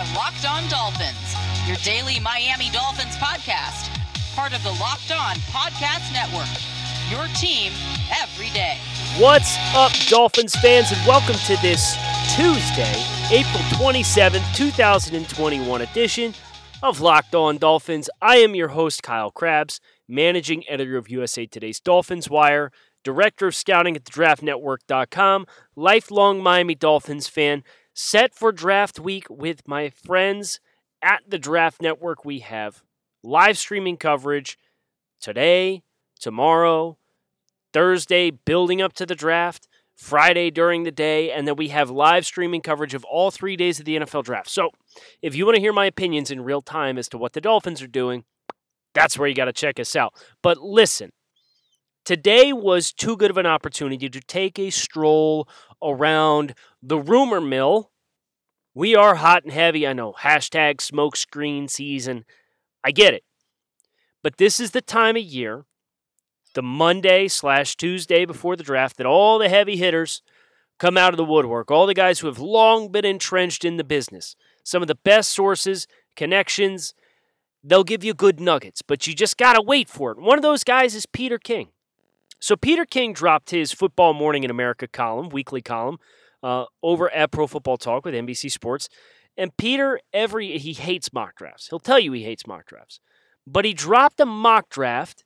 are 0.00 0.14
Locked 0.14 0.46
On 0.48 0.66
Dolphins, 0.70 1.34
your 1.66 1.76
daily 1.78 2.18
Miami 2.20 2.70
Dolphins 2.70 3.16
podcast, 3.16 3.90
part 4.34 4.56
of 4.56 4.62
the 4.62 4.70
Locked 4.80 5.12
On 5.12 5.36
Podcast 5.52 6.10
Network. 6.14 6.48
Your 7.10 7.26
team 7.36 7.70
every 8.22 8.48
day. 8.50 8.78
What's 9.18 9.58
up, 9.74 9.92
Dolphins 10.08 10.56
fans, 10.56 10.90
and 10.90 11.06
welcome 11.06 11.34
to 11.34 11.56
this 11.60 11.96
Tuesday, 12.34 13.04
April 13.30 13.62
27th, 13.76 14.54
2021 14.54 15.82
edition 15.82 16.32
of 16.82 17.02
Locked 17.02 17.34
On 17.34 17.58
Dolphins. 17.58 18.08
I 18.22 18.36
am 18.36 18.54
your 18.54 18.68
host, 18.68 19.02
Kyle 19.02 19.30
Crabbs, 19.30 19.80
managing 20.08 20.66
editor 20.66 20.96
of 20.96 21.10
USA 21.10 21.44
Today's 21.44 21.78
Dolphins 21.78 22.30
Wire, 22.30 22.72
director 23.04 23.48
of 23.48 23.54
scouting 23.54 23.96
at 23.96 24.06
the 24.06 24.12
draftnetwork.com, 24.12 25.46
lifelong 25.76 26.42
Miami 26.42 26.74
Dolphins 26.74 27.28
fan, 27.28 27.64
set 28.00 28.34
for 28.34 28.50
draft 28.50 28.98
week 28.98 29.26
with 29.28 29.68
my 29.68 29.90
friends 29.90 30.58
at 31.02 31.20
the 31.28 31.38
Draft 31.38 31.82
Network. 31.82 32.24
We 32.24 32.38
have 32.38 32.82
live 33.22 33.58
streaming 33.58 33.98
coverage 33.98 34.58
today, 35.20 35.82
tomorrow, 36.18 36.96
Thursday, 37.74 38.30
building 38.30 38.80
up 38.80 38.94
to 38.94 39.04
the 39.04 39.14
draft, 39.14 39.68
Friday 39.94 40.50
during 40.50 40.84
the 40.84 40.90
day, 40.90 41.30
and 41.30 41.46
then 41.46 41.56
we 41.56 41.68
have 41.68 41.90
live 41.90 42.24
streaming 42.24 42.62
coverage 42.62 42.94
of 42.94 43.04
all 43.04 43.30
three 43.30 43.54
days 43.54 43.78
of 43.78 43.84
the 43.84 43.98
NFL 43.98 44.24
draft. 44.24 44.48
So 44.48 44.70
if 45.20 45.34
you 45.34 45.44
want 45.44 45.56
to 45.56 45.60
hear 45.60 45.74
my 45.74 45.84
opinions 45.84 46.30
in 46.30 46.40
real 46.40 46.62
time 46.62 46.96
as 46.96 47.06
to 47.10 47.18
what 47.18 47.34
the 47.34 47.40
Dolphins 47.42 47.82
are 47.82 47.86
doing, 47.86 48.24
that's 48.94 49.18
where 49.18 49.28
you 49.28 49.34
got 49.34 49.44
to 49.44 49.52
check 49.52 49.78
us 49.78 49.94
out. 49.94 50.14
But 50.42 50.56
listen, 50.56 51.12
today 52.06 52.54
was 52.54 52.92
too 52.92 53.16
good 53.18 53.30
of 53.30 53.36
an 53.36 53.46
opportunity 53.46 54.08
to 54.08 54.20
take 54.22 54.58
a 54.58 54.70
stroll 54.70 55.46
around 55.82 56.54
the 56.82 56.98
rumor 56.98 57.40
mill. 57.40 57.90
We 58.74 58.94
are 58.94 59.16
hot 59.16 59.44
and 59.44 59.52
heavy. 59.52 59.86
I 59.86 59.92
know. 59.92 60.14
Hashtag 60.20 60.76
smokescreen 60.76 61.68
season. 61.68 62.24
I 62.84 62.92
get 62.92 63.14
it. 63.14 63.24
But 64.22 64.36
this 64.36 64.60
is 64.60 64.70
the 64.70 64.80
time 64.80 65.16
of 65.16 65.22
year, 65.22 65.64
the 66.54 66.62
Monday 66.62 67.26
slash 67.28 67.76
Tuesday 67.76 68.24
before 68.24 68.56
the 68.56 68.62
draft, 68.62 68.96
that 68.98 69.06
all 69.06 69.38
the 69.38 69.48
heavy 69.48 69.76
hitters 69.76 70.22
come 70.78 70.96
out 70.96 71.12
of 71.12 71.16
the 71.16 71.24
woodwork. 71.24 71.70
All 71.70 71.86
the 71.86 71.94
guys 71.94 72.20
who 72.20 72.26
have 72.26 72.38
long 72.38 72.90
been 72.92 73.04
entrenched 73.04 73.64
in 73.64 73.76
the 73.76 73.84
business. 73.84 74.36
Some 74.62 74.82
of 74.82 74.88
the 74.88 74.94
best 74.94 75.32
sources, 75.32 75.86
connections, 76.16 76.94
they'll 77.62 77.84
give 77.84 78.04
you 78.04 78.14
good 78.14 78.40
nuggets, 78.40 78.82
but 78.82 79.06
you 79.06 79.14
just 79.14 79.36
got 79.36 79.54
to 79.54 79.62
wait 79.62 79.88
for 79.88 80.12
it. 80.12 80.18
One 80.18 80.38
of 80.38 80.42
those 80.42 80.64
guys 80.64 80.94
is 80.94 81.06
Peter 81.06 81.38
King. 81.38 81.68
So 82.38 82.56
Peter 82.56 82.86
King 82.86 83.12
dropped 83.12 83.50
his 83.50 83.72
Football 83.72 84.14
Morning 84.14 84.44
in 84.44 84.50
America 84.50 84.88
column, 84.88 85.28
weekly 85.28 85.60
column, 85.60 85.98
uh, 86.42 86.64
over 86.82 87.10
at 87.10 87.30
Pro 87.30 87.46
Football 87.46 87.76
Talk 87.76 88.04
with 88.04 88.14
NBC 88.14 88.50
Sports. 88.50 88.88
And 89.36 89.56
Peter, 89.56 90.00
every 90.12 90.58
he 90.58 90.72
hates 90.72 91.12
mock 91.12 91.36
drafts. 91.36 91.68
He'll 91.68 91.78
tell 91.78 91.98
you 91.98 92.12
he 92.12 92.24
hates 92.24 92.46
mock 92.46 92.66
drafts, 92.66 93.00
but 93.46 93.64
he 93.64 93.72
dropped 93.72 94.20
a 94.20 94.26
mock 94.26 94.68
draft, 94.68 95.24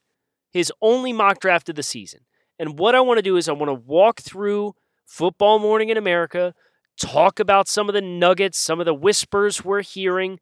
his 0.51 0.71
only 0.81 1.11
mock 1.11 1.39
draft 1.39 1.69
of 1.69 1.75
the 1.75 1.83
season. 1.83 2.21
And 2.57 2.79
what 2.79 2.95
I 2.95 3.01
want 3.01 3.17
to 3.17 3.21
do 3.23 3.35
is 3.35 3.49
I 3.49 3.53
want 3.53 3.69
to 3.69 3.73
walk 3.73 4.21
through 4.21 4.75
Football 5.05 5.59
Morning 5.59 5.89
in 5.89 5.97
America, 5.97 6.53
talk 6.99 7.39
about 7.39 7.67
some 7.67 7.89
of 7.89 7.93
the 7.93 8.01
nuggets, 8.01 8.57
some 8.57 8.79
of 8.79 8.85
the 8.85 8.93
whispers 8.93 9.65
we're 9.65 9.81
hearing, 9.81 10.39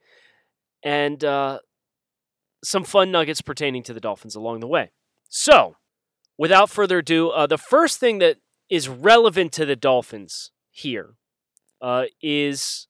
and 0.84 1.24
uh, 1.24 1.60
some 2.64 2.84
fun 2.84 3.12
nuggets 3.12 3.42
pertaining 3.42 3.84
to 3.84 3.94
the 3.94 4.00
Dolphins 4.00 4.36
along 4.36 4.60
the 4.60 4.68
way. 4.68 4.92
So, 5.30 5.78
without 6.38 6.70
further 6.70 7.00
ado, 7.00 7.30
uh, 7.30 7.48
the 7.48 7.58
first 7.58 8.00
thing 8.00 8.20
that 8.20 8.38
is 8.70 8.88
relevant 8.88 9.52
to 9.54 9.66
the 9.66 9.76
Dolphins 9.76 10.52
here 10.74 11.16
uh, 11.82 12.06
is 12.22 12.88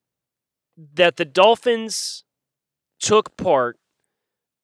that 0.96 1.18
the 1.18 1.26
Dolphins 1.26 2.24
took 3.00 3.38
part 3.38 3.78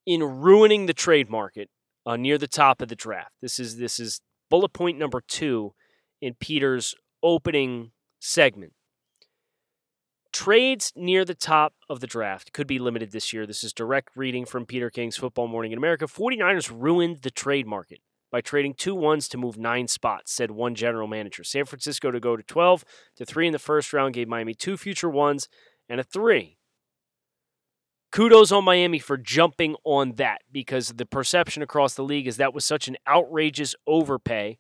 in 0.06 0.24
ruining 0.24 0.88
the 0.88 0.94
trade 0.94 1.30
market 1.30 1.70
uh, 2.06 2.16
near 2.16 2.38
the 2.38 2.48
top 2.48 2.82
of 2.82 2.88
the 2.88 2.96
draft. 2.96 3.34
This 3.42 3.60
is 3.60 3.78
this 3.78 4.00
is 4.00 4.22
bullet 4.50 4.74
point 4.74 4.98
number 4.98 5.22
two 5.22 5.74
in 6.22 6.34
Peter's 6.34 6.96
opening 7.22 7.92
segment. 8.20 8.74
Trades 10.32 10.94
near 10.96 11.26
the 11.26 11.36
top 11.36 11.74
of 11.90 12.00
the 12.00 12.08
draft 12.08 12.54
could 12.54 12.68
be 12.68 12.80
limited 12.80 13.12
this 13.12 13.34
year. 13.34 13.46
This 13.46 13.64
is 13.64 13.74
direct 13.74 14.16
reading 14.16 14.46
from 14.46 14.66
Peter 14.66 14.90
King's 14.90 15.18
Football 15.18 15.48
Morning 15.48 15.72
in 15.72 15.78
America. 15.78 16.06
49ers 16.06 16.72
ruined 16.74 17.24
the 17.24 17.32
trade 17.32 17.68
market 17.68 18.00
by 18.32 18.42
trading 18.42 18.74
two 18.74 18.96
ones 18.96 19.28
to 19.30 19.38
move 19.38 19.58
nine 19.58 19.88
spots, 19.88 20.34
said 20.34 20.52
one 20.52 20.76
general 20.76 21.08
manager. 21.08 21.44
San 21.44 21.66
Francisco 21.66 22.12
to 22.12 22.20
go 22.20 22.36
to 22.36 22.44
12 22.44 22.86
to 23.18 23.26
3 23.26 23.48
in 23.48 23.54
the 23.54 23.60
first 23.60 23.92
round 23.94 24.14
gave 24.14 24.28
Miami 24.28 24.54
two 24.54 24.78
future 24.78 25.10
ones 25.10 25.50
and 25.88 26.00
a 26.00 26.04
3. 26.04 26.58
Kudos 28.12 28.52
on 28.52 28.64
Miami 28.64 29.00
for 29.00 29.18
jumping 29.18 29.76
on 29.84 30.14
that 30.14 30.42
because 30.52 30.90
the 30.90 31.06
perception 31.06 31.62
across 31.62 31.94
the 31.94 32.04
league 32.04 32.28
is 32.28 32.38
that 32.38 32.54
was 32.54 32.66
such 32.66 32.88
an 32.88 32.98
outrageous 33.08 33.76
overpay 33.86 34.58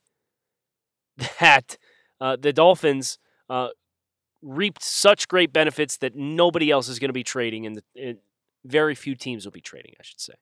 that 1.40 1.78
uh, 2.22 2.38
the 2.40 2.53
Dolphins 2.53 3.18
uh, 3.50 3.69
reaped 4.41 4.84
such 4.84 5.28
great 5.28 5.51
benefits 5.51 5.97
that 5.97 6.16
nobody 6.16 6.69
else 6.69 6.88
is 6.88 7.00
going 7.00 7.09
to 7.09 7.13
be 7.13 7.24
trading, 7.24 7.66
and, 7.66 8.18
very 8.66 8.94
few 8.94 9.16
teams 9.16 9.46
will 9.46 9.53
be 9.53 9.62
trading, 9.62 9.94
I 9.97 10.03
should 10.03 10.19
say. 10.19 10.34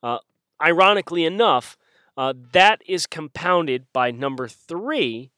Uh, 0.00 0.18
ironically 0.62 1.24
enough, 1.24 1.76
uh, 2.16 2.34
that 2.52 2.82
is 2.86 3.06
compounded 3.06 3.86
by 3.92 4.10
number 4.10 4.48
three, 4.48 5.30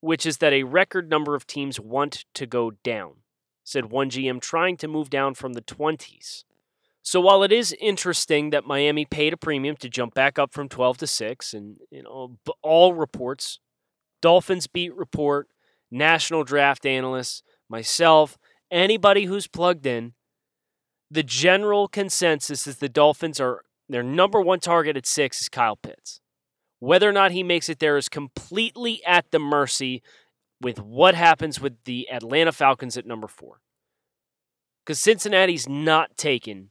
which 0.00 0.26
is 0.26 0.38
that 0.38 0.52
a 0.52 0.64
record 0.64 1.08
number 1.08 1.34
of 1.34 1.46
teams 1.46 1.78
want 1.78 2.24
to 2.34 2.46
go 2.46 2.72
down, 2.82 3.16
said 3.64 3.90
one 3.90 4.10
GM 4.10 4.40
trying 4.40 4.76
to 4.78 4.88
move 4.88 5.10
down 5.10 5.34
from 5.34 5.52
the 5.52 5.62
20s. 5.62 6.44
So 7.02 7.20
while 7.20 7.42
it 7.42 7.52
is 7.52 7.74
interesting 7.80 8.50
that 8.50 8.66
Miami 8.66 9.04
paid 9.04 9.32
a 9.32 9.36
premium 9.36 9.76
to 9.76 9.88
jump 9.88 10.14
back 10.14 10.38
up 10.38 10.52
from 10.52 10.68
12 10.68 10.98
to 10.98 11.06
6 11.06 11.54
and 11.54 11.76
you 11.90 12.02
know 12.02 12.36
all 12.62 12.92
reports, 12.94 13.58
Dolphins 14.20 14.66
beat 14.66 14.94
report, 14.94 15.48
national 15.90 16.44
draft 16.44 16.84
analysts, 16.84 17.42
myself, 17.68 18.36
anybody 18.70 19.24
who's 19.24 19.46
plugged 19.46 19.86
in, 19.86 20.12
the 21.10 21.22
general 21.22 21.88
consensus 21.88 22.66
is 22.66 22.76
the 22.76 22.88
Dolphins 22.88 23.40
are 23.40 23.64
their 23.92 24.02
number 24.02 24.40
one 24.40 24.60
target 24.60 24.96
at 24.96 25.06
6 25.06 25.40
is 25.40 25.48
Kyle 25.48 25.76
Pitts. 25.76 26.20
Whether 26.78 27.08
or 27.08 27.12
not 27.12 27.32
he 27.32 27.42
makes 27.42 27.68
it 27.68 27.78
there 27.78 27.96
is 27.96 28.08
completely 28.08 29.04
at 29.04 29.30
the 29.30 29.38
mercy 29.38 30.02
with 30.60 30.80
what 30.80 31.14
happens 31.14 31.60
with 31.60 31.84
the 31.84 32.08
Atlanta 32.10 32.52
Falcons 32.52 32.96
at 32.96 33.06
number 33.06 33.26
4. 33.26 33.60
Cuz 34.86 34.98
Cincinnati's 34.98 35.68
not 35.68 36.16
taking 36.16 36.70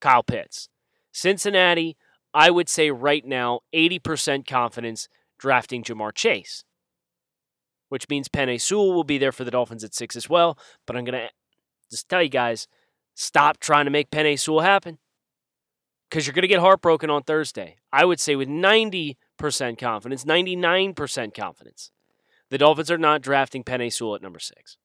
Kyle 0.00 0.22
Pitts. 0.22 0.68
Cincinnati, 1.12 1.96
I 2.34 2.50
would 2.50 2.68
say 2.68 2.90
right 2.90 3.24
now, 3.24 3.60
80% 3.74 4.46
confidence 4.46 5.08
drafting 5.38 5.82
Ja'Marr 5.82 6.14
Chase, 6.14 6.64
which 7.88 8.08
means 8.08 8.28
Penei 8.28 8.60
Sewell 8.60 8.92
will 8.92 9.04
be 9.04 9.18
there 9.18 9.32
for 9.32 9.44
the 9.44 9.50
Dolphins 9.50 9.84
at 9.84 9.94
six 9.94 10.16
as 10.16 10.28
well. 10.28 10.58
But 10.86 10.96
I'm 10.96 11.04
going 11.04 11.18
to 11.18 11.30
just 11.90 12.08
tell 12.08 12.22
you 12.22 12.28
guys 12.28 12.66
stop 13.14 13.58
trying 13.58 13.86
to 13.86 13.90
make 13.90 14.10
Penei 14.10 14.38
Sewell 14.38 14.60
happen 14.60 14.98
because 16.08 16.26
you're 16.26 16.34
going 16.34 16.42
to 16.42 16.48
get 16.48 16.60
heartbroken 16.60 17.10
on 17.10 17.22
Thursday. 17.22 17.76
I 17.92 18.04
would 18.04 18.20
say 18.20 18.36
with 18.36 18.48
90% 18.48 19.16
confidence, 19.78 20.24
99% 20.24 21.34
confidence, 21.34 21.90
the 22.50 22.58
Dolphins 22.58 22.90
are 22.90 22.98
not 22.98 23.22
drafting 23.22 23.64
Penei 23.64 23.92
Sewell 23.92 24.14
at 24.14 24.22
number 24.22 24.38
six. 24.38 24.76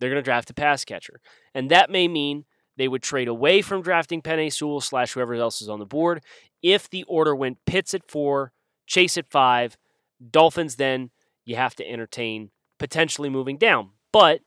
They're 0.00 0.10
going 0.10 0.22
to 0.22 0.24
draft 0.24 0.50
a 0.50 0.54
pass 0.54 0.84
catcher. 0.84 1.20
And 1.54 1.70
that 1.70 1.90
may 1.90 2.08
mean 2.08 2.44
they 2.76 2.88
would 2.88 3.02
trade 3.02 3.28
away 3.28 3.62
from 3.62 3.82
drafting 3.82 4.22
Penei 4.22 4.52
Sewell 4.52 4.80
slash 4.80 5.12
whoever 5.12 5.34
else 5.34 5.62
is 5.62 5.68
on 5.68 5.78
the 5.78 5.86
board 5.86 6.22
if 6.64 6.88
the 6.88 7.04
order 7.04 7.36
went 7.36 7.58
Pitts 7.66 7.92
at 7.92 8.10
four, 8.10 8.52
Chase 8.86 9.18
at 9.18 9.30
five, 9.30 9.76
Dolphins 10.30 10.76
then 10.76 11.10
you 11.44 11.56
have 11.56 11.74
to 11.76 11.88
entertain 11.88 12.50
potentially 12.78 13.28
moving 13.28 13.58
down. 13.58 13.90
But 14.10 14.40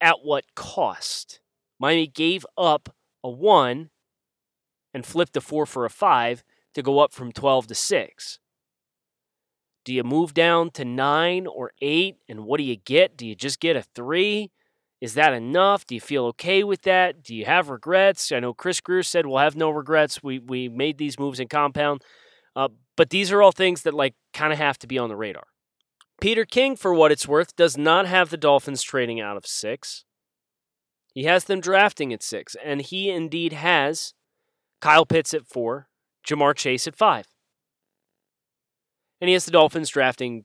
at 0.00 0.16
what 0.22 0.46
cost? 0.56 1.40
Miami 1.78 2.06
gave 2.06 2.46
up 2.56 2.94
a 3.22 3.30
one 3.30 3.90
and 4.92 5.06
flipped 5.06 5.36
a 5.36 5.40
four 5.40 5.66
for 5.66 5.84
a 5.84 5.90
five 5.90 6.42
to 6.74 6.82
go 6.82 6.98
up 7.00 7.12
from 7.12 7.32
12 7.32 7.68
to 7.68 7.74
6. 7.74 8.38
Do 9.84 9.94
you 9.94 10.04
move 10.04 10.34
down 10.34 10.70
to 10.72 10.84
nine 10.84 11.46
or 11.46 11.72
eight? 11.80 12.16
And 12.28 12.44
what 12.44 12.58
do 12.58 12.64
you 12.64 12.76
get? 12.76 13.16
Do 13.16 13.26
you 13.26 13.34
just 13.34 13.60
get 13.60 13.76
a 13.76 13.82
three? 13.82 14.50
Is 15.00 15.14
that 15.14 15.32
enough? 15.32 15.86
Do 15.86 15.94
you 15.94 16.00
feel 16.00 16.26
okay 16.26 16.62
with 16.62 16.82
that? 16.82 17.22
Do 17.22 17.34
you 17.34 17.46
have 17.46 17.70
regrets? 17.70 18.30
I 18.30 18.40
know 18.40 18.52
Chris 18.52 18.80
Grier 18.80 19.02
said 19.02 19.24
we'll 19.24 19.38
have 19.38 19.56
no 19.56 19.70
regrets. 19.70 20.22
We 20.22 20.38
we 20.38 20.68
made 20.68 20.98
these 20.98 21.18
moves 21.18 21.40
in 21.40 21.48
compound. 21.48 22.02
Uh, 22.54 22.68
but 22.96 23.08
these 23.08 23.32
are 23.32 23.40
all 23.40 23.52
things 23.52 23.82
that 23.82 23.94
like 23.94 24.14
kind 24.34 24.52
of 24.52 24.58
have 24.58 24.78
to 24.80 24.86
be 24.86 24.98
on 24.98 25.08
the 25.08 25.16
radar. 25.16 25.44
Peter 26.20 26.44
King, 26.44 26.76
for 26.76 26.92
what 26.92 27.10
it's 27.10 27.26
worth, 27.26 27.56
does 27.56 27.78
not 27.78 28.06
have 28.06 28.28
the 28.28 28.36
Dolphins 28.36 28.82
trading 28.82 29.20
out 29.20 29.38
of 29.38 29.46
six. 29.46 30.04
He 31.12 31.24
has 31.24 31.44
them 31.44 31.60
drafting 31.60 32.12
at 32.12 32.22
six, 32.22 32.56
and 32.64 32.80
he 32.80 33.10
indeed 33.10 33.52
has 33.52 34.14
Kyle 34.80 35.04
Pitts 35.04 35.34
at 35.34 35.46
four, 35.46 35.88
Ja'Marr 36.26 36.54
Chase 36.54 36.86
at 36.86 36.96
five. 36.96 37.26
And 39.20 39.28
he 39.28 39.34
has 39.34 39.44
the 39.44 39.50
Dolphins 39.50 39.90
drafting 39.90 40.44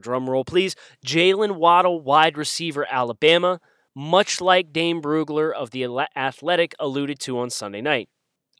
drum 0.00 0.30
roll, 0.30 0.44
please. 0.44 0.76
Jaylen 1.04 1.56
Waddle, 1.56 2.00
wide 2.00 2.38
receiver, 2.38 2.86
Alabama, 2.88 3.60
much 3.94 4.40
like 4.40 4.72
Dane 4.72 5.02
Brugler 5.02 5.52
of 5.52 5.70
the 5.70 5.84
Athletic 6.14 6.74
alluded 6.78 7.18
to 7.20 7.38
on 7.38 7.50
Sunday 7.50 7.80
night. 7.80 8.08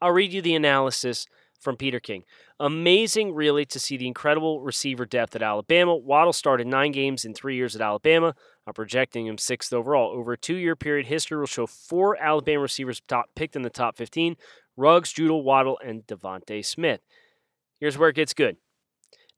I'll 0.01 0.13
read 0.13 0.33
you 0.33 0.43
the 0.43 0.55
analysis 0.55 1.27
from 1.61 1.77
Peter 1.77 2.01
King. 2.01 2.25
Amazing, 2.59 3.35
really, 3.35 3.65
to 3.67 3.79
see 3.79 3.97
the 3.97 4.07
incredible 4.07 4.61
receiver 4.61 5.07
depth 5.07 5.37
at 5.37 5.43
Alabama. 5.43 5.97
Waddle 5.97 6.33
started 6.33 6.67
nine 6.67 6.93
games 6.93 7.25
in 7.25 7.35
three 7.35 7.57
years 7.57 7.77
at 7.77 7.83
Alabama. 7.83 8.35
I'm 8.67 8.75
projecting 8.75 9.27
him 9.27 9.39
sixth 9.39 9.73
overall. 9.73 10.13
Over 10.13 10.33
a 10.33 10.39
two 10.39 10.57
year 10.57 10.75
period, 10.75 11.07
history 11.07 11.39
will 11.39 11.47
show 11.47 11.67
four 11.67 12.17
Alabama 12.17 12.61
receivers 12.61 13.01
top 13.07 13.27
picked 13.35 13.57
in 13.57 13.63
the 13.63 13.71
top 13.71 13.97
15 13.97 14.37
Ruggs, 14.77 15.13
Jeudy, 15.13 15.43
Waddle, 15.43 15.79
and 15.85 16.07
DeVonta 16.07 16.65
Smith. 16.65 17.01
Here's 17.81 17.97
where 17.97 18.11
it 18.11 18.17
gets 18.17 18.35
good. 18.35 18.57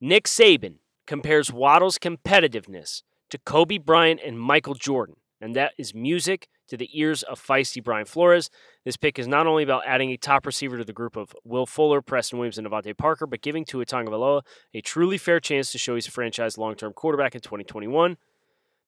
Nick 0.01 0.25
Saban 0.25 0.77
compares 1.07 1.53
Waddle's 1.53 1.99
competitiveness 1.99 3.03
to 3.31 3.39
Kobe 3.39 3.79
Bryant 3.79 4.21
and 4.25 4.41
Michael 4.41 4.75
Jordan, 4.75 5.17
and 5.41 5.55
that 5.55 5.75
is 5.79 5.95
music 5.95 6.49
to 6.69 6.77
the 6.77 6.89
ears 6.93 7.23
of 7.23 7.41
feisty 7.41 7.83
Brian 7.83 8.05
Flores. 8.05 8.51
This 8.85 8.97
pick 8.97 9.19
is 9.19 9.27
not 9.27 9.47
only 9.47 9.63
about 9.63 9.83
adding 9.87 10.11
a 10.11 10.17
top 10.17 10.47
receiver 10.47 10.77
to 10.77 10.85
the 10.85 10.93
group 10.93 11.17
of 11.17 11.35
Will 11.45 11.67
Fuller, 11.67 12.03
Preston 12.03 12.39
Williams, 12.39 12.59
and 12.59 12.67
DeVante 12.67 12.97
Parker, 12.97 13.27
but 13.27 13.43
giving 13.43 13.65
Tua 13.65 13.87
Tagovailoa 13.87 14.43
a 14.75 14.81
truly 14.81 15.19
fair 15.19 15.41
chance 15.41 15.73
to 15.73 15.79
show 15.79 15.95
he's 15.95 16.07
a 16.07 16.11
franchise 16.11 16.59
long-term 16.59 16.93
quarterback 16.93 17.35
in 17.35 17.41
2021. 17.41 18.17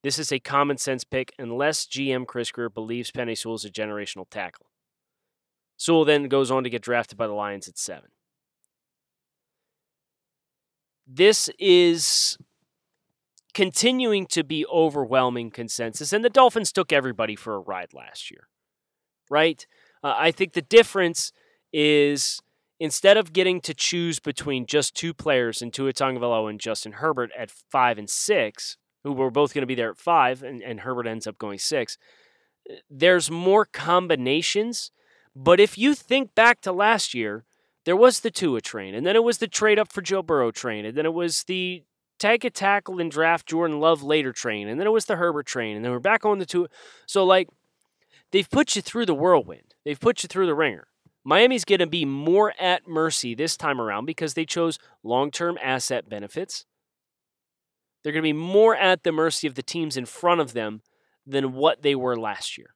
This 0.02 0.18
is 0.18 0.32
a 0.32 0.38
common 0.38 0.78
sense 0.78 1.04
pick 1.04 1.32
unless 1.38 1.86
GM 1.86 2.26
Chris 2.26 2.50
Grier 2.50 2.70
believes 2.70 3.10
Penei 3.10 3.36
Sewell 3.36 3.56
is 3.56 3.64
a 3.64 3.70
generational 3.70 4.28
tackle. 4.30 4.66
Sewell 5.76 6.04
then 6.04 6.28
goes 6.28 6.50
on 6.50 6.64
to 6.64 6.70
get 6.70 6.82
drafted 6.82 7.18
by 7.18 7.26
the 7.26 7.32
Lions 7.32 7.68
at 7.68 7.78
seven. 7.78 8.10
This 11.06 11.50
is 11.58 12.38
continuing 13.52 14.26
to 14.26 14.44
be 14.44 14.64
overwhelming 14.66 15.50
consensus, 15.50 16.12
and 16.12 16.24
the 16.24 16.30
Dolphins 16.30 16.72
took 16.72 16.92
everybody 16.92 17.34
for 17.34 17.54
a 17.54 17.58
ride 17.58 17.92
last 17.92 18.30
year, 18.30 18.48
right? 19.28 19.66
Uh, 20.04 20.14
I 20.16 20.30
think 20.30 20.52
the 20.52 20.62
difference 20.62 21.32
is 21.72 22.40
instead 22.78 23.16
of 23.16 23.32
getting 23.32 23.60
to 23.60 23.74
choose 23.74 24.20
between 24.20 24.66
just 24.66 24.94
two 24.94 25.12
players 25.12 25.60
in 25.60 25.70
Tua 25.70 25.92
Tagovailoa 25.92 26.50
and 26.50 26.60
Justin 26.60 26.92
Herbert 26.92 27.30
at 27.36 27.50
five 27.50 27.98
and 27.98 28.08
six, 28.08 28.76
who 29.04 29.12
were 29.12 29.30
both 29.30 29.54
going 29.54 29.62
to 29.62 29.66
be 29.66 29.74
there 29.74 29.90
at 29.90 29.98
five, 29.98 30.42
and, 30.42 30.62
and 30.62 30.80
Herbert 30.80 31.06
ends 31.06 31.26
up 31.26 31.38
going 31.38 31.58
six, 31.58 31.96
eh, 32.68 32.76
there's 32.90 33.30
more 33.30 33.64
combinations. 33.64 34.90
But 35.34 35.60
if 35.60 35.78
you 35.78 35.94
think 35.94 36.34
back 36.34 36.60
to 36.62 36.72
last 36.72 37.14
year, 37.14 37.44
there 37.84 37.96
was 37.96 38.20
the 38.20 38.30
Tua 38.30 38.60
train, 38.60 38.94
and 38.94 39.06
then 39.06 39.16
it 39.16 39.24
was 39.24 39.38
the 39.38 39.48
trade 39.48 39.78
up 39.78 39.90
for 39.90 40.02
Joe 40.02 40.22
Burrow 40.22 40.50
train, 40.50 40.84
and 40.84 40.96
then 40.96 41.06
it 41.06 41.14
was 41.14 41.44
the 41.44 41.84
take 42.18 42.44
a 42.44 42.50
tackle 42.50 43.00
and 43.00 43.10
draft 43.10 43.46
Jordan 43.46 43.80
Love 43.80 44.02
later 44.02 44.32
train, 44.32 44.68
and 44.68 44.78
then 44.78 44.86
it 44.86 44.92
was 44.92 45.06
the 45.06 45.16
Herbert 45.16 45.46
train, 45.46 45.76
and 45.76 45.84
then 45.84 45.92
we're 45.92 45.98
back 45.98 46.24
on 46.24 46.38
the 46.38 46.46
Tua. 46.46 46.68
So 47.06 47.24
like, 47.24 47.48
they've 48.30 48.48
put 48.48 48.76
you 48.76 48.82
through 48.82 49.06
the 49.06 49.14
whirlwind. 49.14 49.74
They've 49.84 49.98
put 49.98 50.22
you 50.22 50.28
through 50.28 50.46
the 50.46 50.54
ringer. 50.54 50.88
Miami's 51.24 51.64
going 51.64 51.80
to 51.80 51.86
be 51.86 52.04
more 52.04 52.54
at 52.58 52.86
mercy 52.86 53.34
this 53.34 53.56
time 53.56 53.80
around 53.80 54.04
because 54.04 54.34
they 54.34 54.44
chose 54.44 54.78
long-term 55.02 55.58
asset 55.62 56.08
benefits. 56.08 56.66
They're 58.02 58.12
going 58.12 58.22
to 58.22 58.28
be 58.28 58.32
more 58.32 58.74
at 58.74 59.02
the 59.02 59.12
mercy 59.12 59.46
of 59.46 59.54
the 59.54 59.62
teams 59.62 59.96
in 59.96 60.06
front 60.06 60.40
of 60.40 60.52
them 60.52 60.82
than 61.26 61.52
what 61.52 61.82
they 61.82 61.94
were 61.94 62.16
last 62.16 62.56
year. 62.56 62.74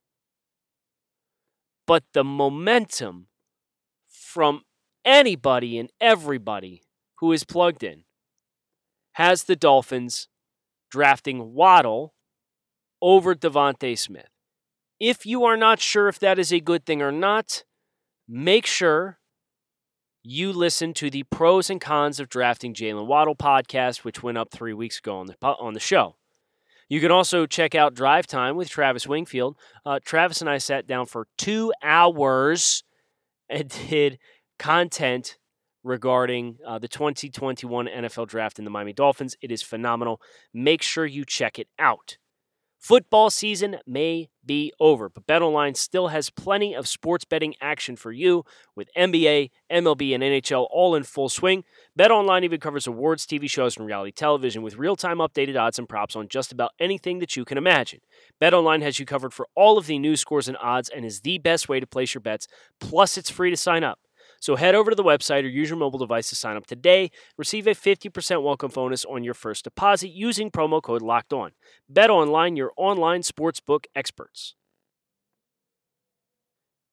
But 1.87 2.05
the 2.13 2.25
momentum 2.25 3.29
from 4.07 4.63
anybody 5.05 5.79
and 5.79 5.91
everybody 6.01 6.83
who 7.17 7.33
is 7.33 7.45
plugged 7.45 7.83
in 7.83 8.05
has 9.13 9.45
the 9.45 9.57
Dolphins 9.57 10.29
drafting 10.91 11.55
Waddle 11.55 12.15
over 13.01 13.35
DeVonta 13.35 13.99
Smith. 13.99 14.29
If 14.99 15.27
you 15.27 15.45
are 15.45 15.57
not 15.57 15.81
sure 15.81 16.09
if 16.09 16.19
that 16.21 16.39
is 16.39 16.53
a 16.53 16.61
good 16.61 16.87
thing 16.87 17.03
or 17.03 17.13
not, 17.13 17.65
make 18.29 18.67
sure 18.67 19.19
you 20.25 20.53
listen 20.53 20.95
to 20.95 21.11
the 21.11 21.23
pros 21.25 21.69
and 21.69 21.81
cons 21.81 22.19
of 22.19 22.31
drafting 22.31 22.73
Jaylen 22.73 23.07
Waddle 23.07 23.37
podcast, 23.37 23.99
which 23.99 24.23
went 24.23 24.39
up 24.39 24.51
three 24.51 24.73
weeks 24.73 24.99
ago 24.99 25.19
on 25.19 25.27
the 25.27 25.37
on 25.43 25.75
the 25.75 25.81
show. 25.81 26.17
You 26.89 27.01
can 27.01 27.11
also 27.11 27.47
check 27.47 27.75
out 27.75 27.95
Drive 27.95 28.27
Time 28.27 28.57
with 28.57 28.69
Travis 28.69 29.07
Wingfield. 29.07 29.57
Uh, 29.85 30.01
Travis 30.03 30.41
and 30.41 30.49
I 30.49 30.59
sat 30.59 30.87
down 30.87 31.07
for 31.07 31.29
two 31.37 31.73
hours 31.83 32.85
and 33.49 33.69
did 33.89 34.19
content 34.59 35.37
regarding 35.83 36.57
uh, 36.67 36.79
the 36.79 36.89
2021 36.89 37.87
NFL 37.87 38.27
Draft 38.27 38.59
in 38.59 38.65
the 38.65 38.71
Miami 38.71 38.95
Dolphins. 38.95 39.37
It 39.43 39.53
is 39.53 39.63
phenomenal. 39.63 40.21
Make 40.55 40.81
sure 40.81 41.05
you 41.05 41.25
check 41.27 41.59
it 41.59 41.69
out. 41.79 42.17
Football 42.85 43.31
season 43.31 43.79
may 43.87 44.29
be 44.45 44.71
over, 44.79 45.09
but 45.09 45.27
BetOnline 45.27 45.75
still 45.75 46.09
has 46.09 46.29
plenty 46.29 46.75
of 46.75 46.87
sports 46.87 47.25
betting 47.25 47.55
action 47.59 47.97
for 47.97 48.13
you 48.13 48.45
with 48.77 48.91
NBA, 48.95 49.49
MLB, 49.73 50.15
and 50.15 50.23
NHL 50.23 50.67
all 50.71 50.95
in 50.95 51.03
full 51.03 51.31
swing. 51.31 51.65
BetOnline 51.99 52.45
even 52.45 52.61
covers 52.61 52.87
awards, 52.87 53.25
TV 53.27 53.49
shows, 53.49 53.79
and 53.79 53.87
reality 53.87 54.13
television 54.13 54.61
with 54.61 54.77
real-time 54.77 55.17
updated 55.17 55.59
odds 55.59 55.79
and 55.79 55.89
props 55.89 56.15
on 56.15 56.29
just 56.29 56.53
about 56.53 56.73
anything 56.79 57.21
that 57.21 57.37
you 57.37 57.47
can 57.47 57.57
imagine. 57.57 58.01
BetOnline 58.39 58.83
has 58.83 58.99
you 58.99 59.07
covered 59.07 59.33
for 59.33 59.49
all 59.55 59.79
of 59.79 59.87
the 59.87 59.99
news 59.99 60.21
scores 60.21 60.47
and 60.47 60.59
odds 60.61 60.91
and 60.91 61.07
is 61.07 61.23
the 61.23 61.39
best 61.39 61.71
way 61.71 61.81
to 61.81 61.87
place 61.87 62.13
your 62.13 62.21
bets. 62.21 62.47
Plus, 62.81 63.17
it's 63.17 63.31
free 63.31 63.49
to 63.49 63.57
sign 63.57 63.83
up. 63.83 63.99
So 64.45 64.57
head 64.57 64.75
over 64.75 64.91
to 64.91 64.95
the 64.95 65.03
website 65.03 65.45
or 65.45 65.49
use 65.49 65.71
your 65.71 65.79
mobile 65.79 65.99
device 65.99 66.29
to 66.29 66.37
sign 66.37 66.55
up 66.55 66.67
today. 66.67 67.11
Receive 67.39 67.67
a 67.67 67.71
50% 67.71 68.43
welcome 68.43 68.71
bonus 68.71 69.03
on 69.07 69.25
your 69.25 69.33
first 69.33 69.65
deposit 69.65 70.11
using 70.11 70.51
promo 70.51 70.83
code 70.83 71.01
Locked 71.01 71.33
On. 71.33 71.53
Bet 71.89 72.11
online, 72.11 72.55
your 72.55 72.71
online 72.77 73.23
sportsbook 73.23 73.87
experts. 73.95 74.55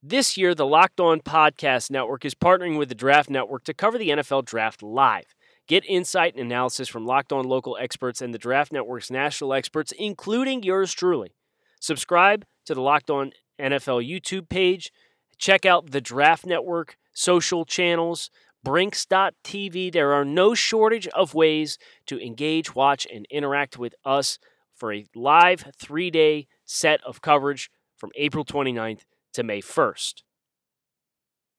This 0.01 0.37
year, 0.37 0.55
the 0.55 0.65
Locked 0.65 1.01
On 1.01 1.19
Podcast 1.19 1.91
Network 1.91 2.23
is 2.23 2.35
partnering 2.35 2.77
with 2.77 2.87
the 2.87 2.95
Draft 2.95 3.29
Network 3.29 3.65
to 3.65 3.73
cover 3.73 3.97
the 3.97 4.11
NFL 4.11 4.45
Draft 4.45 4.81
live. 4.81 5.35
Get 5.67 5.83
insight 5.89 6.35
and 6.35 6.45
analysis 6.45 6.87
from 6.87 7.05
Locked 7.05 7.33
On 7.33 7.43
local 7.43 7.75
experts 7.81 8.21
and 8.21 8.33
the 8.33 8.39
Draft 8.39 8.71
Network's 8.71 9.11
national 9.11 9.53
experts, 9.53 9.91
including 9.99 10.63
yours 10.63 10.93
truly. 10.93 11.35
Subscribe 11.81 12.45
to 12.65 12.73
the 12.73 12.81
Locked 12.81 13.09
On 13.09 13.33
NFL 13.59 14.09
YouTube 14.09 14.47
page. 14.47 14.93
Check 15.37 15.65
out 15.65 15.91
the 15.91 15.99
Draft 15.99 16.45
Network 16.45 16.95
social 17.13 17.65
channels, 17.65 18.29
Brinks.tv. 18.63 19.91
There 19.91 20.13
are 20.13 20.25
no 20.25 20.53
shortage 20.53 21.07
of 21.09 21.33
ways 21.33 21.77
to 22.05 22.23
engage, 22.23 22.75
watch, 22.75 23.07
and 23.11 23.25
interact 23.31 23.79
with 23.79 23.95
us 24.05 24.37
for 24.75 24.93
a 24.93 25.05
live 25.15 25.71
three 25.79 26.11
day 26.11 26.47
set 26.65 27.01
of 27.03 27.21
coverage 27.21 27.71
from 27.97 28.11
April 28.15 28.45
29th 28.45 29.01
to 29.33 29.43
May 29.43 29.61
1st. 29.61 30.23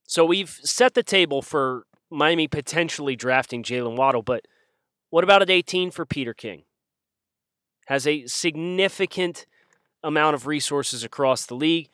So 0.04 0.24
we've 0.24 0.58
set 0.62 0.94
the 0.94 1.02
table 1.02 1.42
for 1.42 1.84
Miami 2.10 2.46
potentially 2.46 3.16
drafting 3.16 3.62
Jaylen 3.62 3.96
Waddle, 3.96 4.22
but 4.22 4.46
what 5.10 5.24
about 5.24 5.42
at 5.42 5.50
18 5.50 5.90
for 5.90 6.04
Peter 6.04 6.34
King? 6.34 6.64
Has 7.86 8.06
a 8.06 8.26
significant 8.26 9.46
amount 10.02 10.34
of 10.34 10.46
resources 10.46 11.04
across 11.04 11.46
the 11.46 11.54
league. 11.54 11.88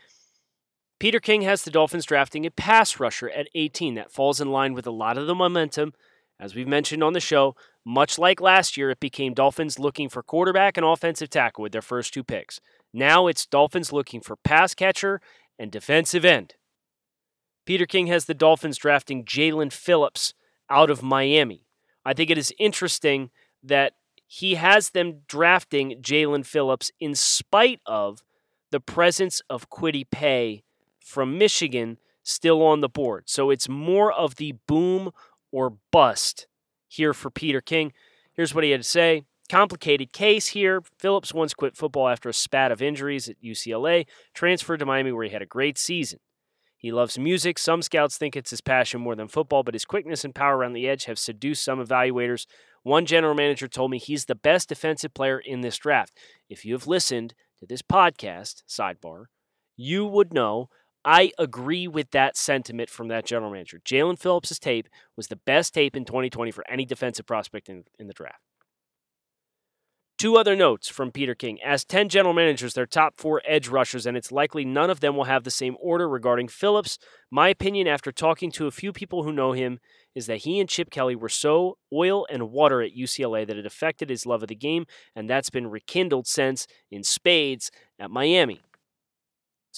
Peter 0.98 1.20
King 1.20 1.42
has 1.42 1.62
the 1.62 1.70
Dolphins 1.70 2.04
drafting 2.04 2.44
a 2.44 2.50
pass 2.50 2.98
rusher 2.98 3.30
at 3.30 3.48
18. 3.54 3.94
That 3.94 4.10
falls 4.10 4.40
in 4.40 4.50
line 4.50 4.74
with 4.74 4.86
a 4.86 4.90
lot 4.90 5.16
of 5.16 5.28
the 5.28 5.34
momentum. 5.34 5.92
As 6.40 6.56
we've 6.56 6.66
mentioned 6.66 7.04
on 7.04 7.12
the 7.12 7.20
show, 7.20 7.54
much 7.84 8.18
like 8.18 8.40
last 8.40 8.76
year, 8.76 8.90
it 8.90 8.98
became 8.98 9.32
Dolphins 9.32 9.78
looking 9.78 10.08
for 10.08 10.24
quarterback 10.24 10.76
and 10.76 10.84
offensive 10.84 11.30
tackle 11.30 11.62
with 11.62 11.72
their 11.72 11.82
first 11.82 12.12
two 12.12 12.24
picks. 12.24 12.60
Now 12.92 13.28
it's 13.28 13.46
Dolphins 13.46 13.92
looking 13.92 14.20
for 14.20 14.36
pass 14.36 14.74
catcher 14.74 15.20
and 15.56 15.70
defensive 15.70 16.24
end. 16.24 16.54
Peter 17.64 17.86
King 17.86 18.08
has 18.08 18.24
the 18.24 18.34
Dolphins 18.34 18.78
drafting 18.78 19.24
Jaelan 19.24 19.72
Phillips 19.72 20.34
out 20.68 20.90
of 20.90 21.02
Miami. 21.02 21.66
I 22.04 22.12
think 22.12 22.30
it 22.30 22.38
is 22.38 22.52
interesting 22.58 23.30
that 23.62 23.92
he 24.26 24.56
has 24.56 24.90
them 24.90 25.20
drafting 25.28 26.00
Jaelan 26.02 26.44
Phillips 26.44 26.90
in 26.98 27.14
spite 27.14 27.80
of 27.86 28.22
the 28.70 28.80
presence 28.80 29.40
of 29.48 29.70
Kwity 29.70 30.04
Paye 30.10 30.64
from 31.08 31.38
Michigan 31.38 31.98
still 32.22 32.62
on 32.62 32.80
the 32.80 32.88
board. 32.88 33.24
So 33.26 33.50
it's 33.50 33.68
more 33.68 34.12
of 34.12 34.36
the 34.36 34.54
boom 34.66 35.10
or 35.50 35.78
bust 35.90 36.46
here 36.86 37.14
for 37.14 37.30
Peter 37.30 37.60
King. 37.60 37.92
Here's 38.34 38.54
what 38.54 38.64
he 38.64 38.70
had 38.70 38.82
to 38.82 38.88
say. 38.88 39.22
Complicated 39.48 40.12
case 40.12 40.48
here. 40.48 40.82
Phillips 40.98 41.32
once 41.32 41.54
quit 41.54 41.74
football 41.74 42.08
after 42.08 42.28
a 42.28 42.34
spat 42.34 42.70
of 42.70 42.82
injuries 42.82 43.28
at 43.28 43.42
UCLA, 43.42 44.06
transferred 44.34 44.80
to 44.80 44.86
Miami 44.86 45.10
where 45.10 45.24
he 45.24 45.32
had 45.32 45.40
a 45.40 45.46
great 45.46 45.78
season. 45.78 46.20
He 46.76 46.92
loves 46.92 47.18
music. 47.18 47.58
Some 47.58 47.80
scouts 47.80 48.18
think 48.18 48.36
it's 48.36 48.50
his 48.50 48.60
passion 48.60 49.00
more 49.00 49.16
than 49.16 49.26
football, 49.26 49.62
but 49.62 49.74
his 49.74 49.86
quickness 49.86 50.24
and 50.24 50.34
power 50.34 50.58
around 50.58 50.74
the 50.74 50.88
edge 50.88 51.06
have 51.06 51.18
seduced 51.18 51.64
some 51.64 51.84
evaluators. 51.84 52.46
One 52.82 53.06
general 53.06 53.34
manager 53.34 53.66
told 53.66 53.90
me 53.90 53.98
he's 53.98 54.26
the 54.26 54.34
best 54.34 54.68
defensive 54.68 55.14
player 55.14 55.38
in 55.38 55.62
this 55.62 55.78
draft. 55.78 56.12
If 56.48 56.64
you 56.64 56.74
have 56.74 56.86
listened 56.86 57.34
to 57.58 57.66
this 57.66 57.82
podcast, 57.82 58.62
sidebar, 58.68 59.24
you 59.76 60.04
would 60.04 60.32
know 60.32 60.68
I 61.04 61.32
agree 61.38 61.88
with 61.88 62.10
that 62.10 62.36
sentiment 62.36 62.90
from 62.90 63.08
that 63.08 63.24
general 63.24 63.50
manager. 63.50 63.80
Jaelan 63.84 64.18
Phillips' 64.18 64.58
tape 64.58 64.88
was 65.16 65.28
the 65.28 65.36
best 65.36 65.74
tape 65.74 65.96
in 65.96 66.04
2020 66.04 66.50
for 66.50 66.68
any 66.68 66.84
defensive 66.84 67.26
prospect 67.26 67.68
in, 67.68 67.84
in 67.98 68.08
the 68.08 68.12
draft. 68.12 68.40
Two 70.18 70.36
other 70.36 70.56
notes 70.56 70.88
from 70.88 71.12
Peter 71.12 71.36
King. 71.36 71.62
As 71.64 71.84
10 71.84 72.08
general 72.08 72.34
managers, 72.34 72.74
their 72.74 72.86
top 72.86 73.16
four 73.16 73.40
edge 73.46 73.68
rushers, 73.68 74.04
and 74.04 74.16
it's 74.16 74.32
likely 74.32 74.64
none 74.64 74.90
of 74.90 74.98
them 74.98 75.14
will 75.14 75.24
have 75.24 75.44
the 75.44 75.50
same 75.50 75.76
order 75.80 76.08
regarding 76.08 76.48
Phillips. 76.48 76.98
My 77.30 77.50
opinion, 77.50 77.86
after 77.86 78.10
talking 78.10 78.50
to 78.52 78.66
a 78.66 78.72
few 78.72 78.92
people 78.92 79.22
who 79.22 79.32
know 79.32 79.52
him, 79.52 79.78
is 80.16 80.26
that 80.26 80.38
he 80.38 80.58
and 80.58 80.68
Chip 80.68 80.90
Kelly 80.90 81.14
were 81.14 81.28
so 81.28 81.78
oil 81.92 82.26
and 82.28 82.50
water 82.50 82.82
at 82.82 82.96
UCLA 82.96 83.46
that 83.46 83.56
it 83.56 83.64
affected 83.64 84.10
his 84.10 84.26
love 84.26 84.42
of 84.42 84.48
the 84.48 84.56
game, 84.56 84.86
and 85.14 85.30
that's 85.30 85.50
been 85.50 85.68
rekindled 85.68 86.26
since 86.26 86.66
in 86.90 87.04
spades 87.04 87.70
at 88.00 88.10
Miami. 88.10 88.60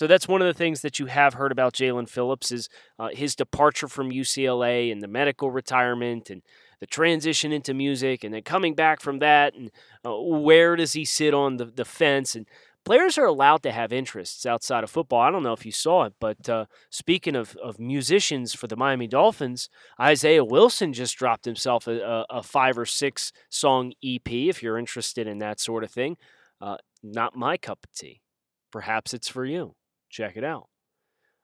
So 0.00 0.07
that's 0.07 0.26
one 0.26 0.40
of 0.40 0.47
the 0.47 0.54
things 0.54 0.80
that 0.80 0.99
you 0.99 1.04
have 1.04 1.35
heard 1.35 1.52
about 1.52 1.75
Jaelan 1.75 2.09
Phillips 2.09 2.50
is 2.50 2.71
uh, 2.99 3.11
his 3.12 3.37
departure 3.37 3.87
from 3.87 4.11
UCLA 4.11 4.90
and 4.90 5.02
the 5.02 5.07
medical 5.07 5.50
retirement 5.50 6.30
and 6.30 6.40
the 6.80 6.87
transition 6.87 7.52
into 7.52 7.75
music 7.75 8.25
and 8.25 8.33
then 8.33 8.40
coming 8.40 8.75
back 8.75 9.02
from 9.02 9.19
that 9.19 9.54
and 9.54 9.71
uh, 10.02 10.19
where 10.19 10.75
does 10.75 10.95
he 10.95 11.04
sit 11.04 11.35
on 11.35 11.59
the, 11.59 11.66
the 11.66 11.85
fence 11.85 12.35
and 12.35 12.47
players 12.83 13.19
are 13.19 13.26
allowed 13.26 13.62
to 13.64 13.73
have 13.73 13.92
interests 13.92 14.47
outside 14.47 14.85
of 14.85 14.90
football. 14.90 15.21
I 15.21 15.30
don't 15.30 15.42
know 15.42 15.52
if 15.52 15.66
you 15.66 15.73
saw 15.73 16.04
it, 16.04 16.14
but 16.19 16.49
uh, 16.49 16.64
speaking 16.88 17.37
of, 17.37 17.54
of 17.62 17.78
musicians 17.78 18.54
for 18.54 18.69
the 18.69 18.76
Miami 18.76 19.07
Dolphins, 19.07 19.69
Isaiah 20.00 20.47
Wilson 20.47 20.95
just 20.95 21.14
dropped 21.19 21.45
himself 21.45 21.87
a, 21.87 22.25
a 22.30 22.42
five 22.42 22.78
or 22.78 22.87
six 22.87 23.33
song 23.50 23.92
EP. 24.02 24.33
If 24.33 24.62
you're 24.62 24.78
interested 24.78 25.26
in 25.26 25.40
that 25.40 25.61
sort 25.61 25.85
of 25.85 25.90
thing, 25.90 26.16
uh, 26.59 26.78
not 27.02 27.37
my 27.37 27.59
cup 27.59 27.80
of 27.85 27.92
tea. 27.92 28.23
Perhaps 28.73 29.12
it's 29.12 29.28
for 29.28 29.45
you. 29.45 29.75
Check 30.11 30.37
it 30.37 30.45
out. 30.45 30.69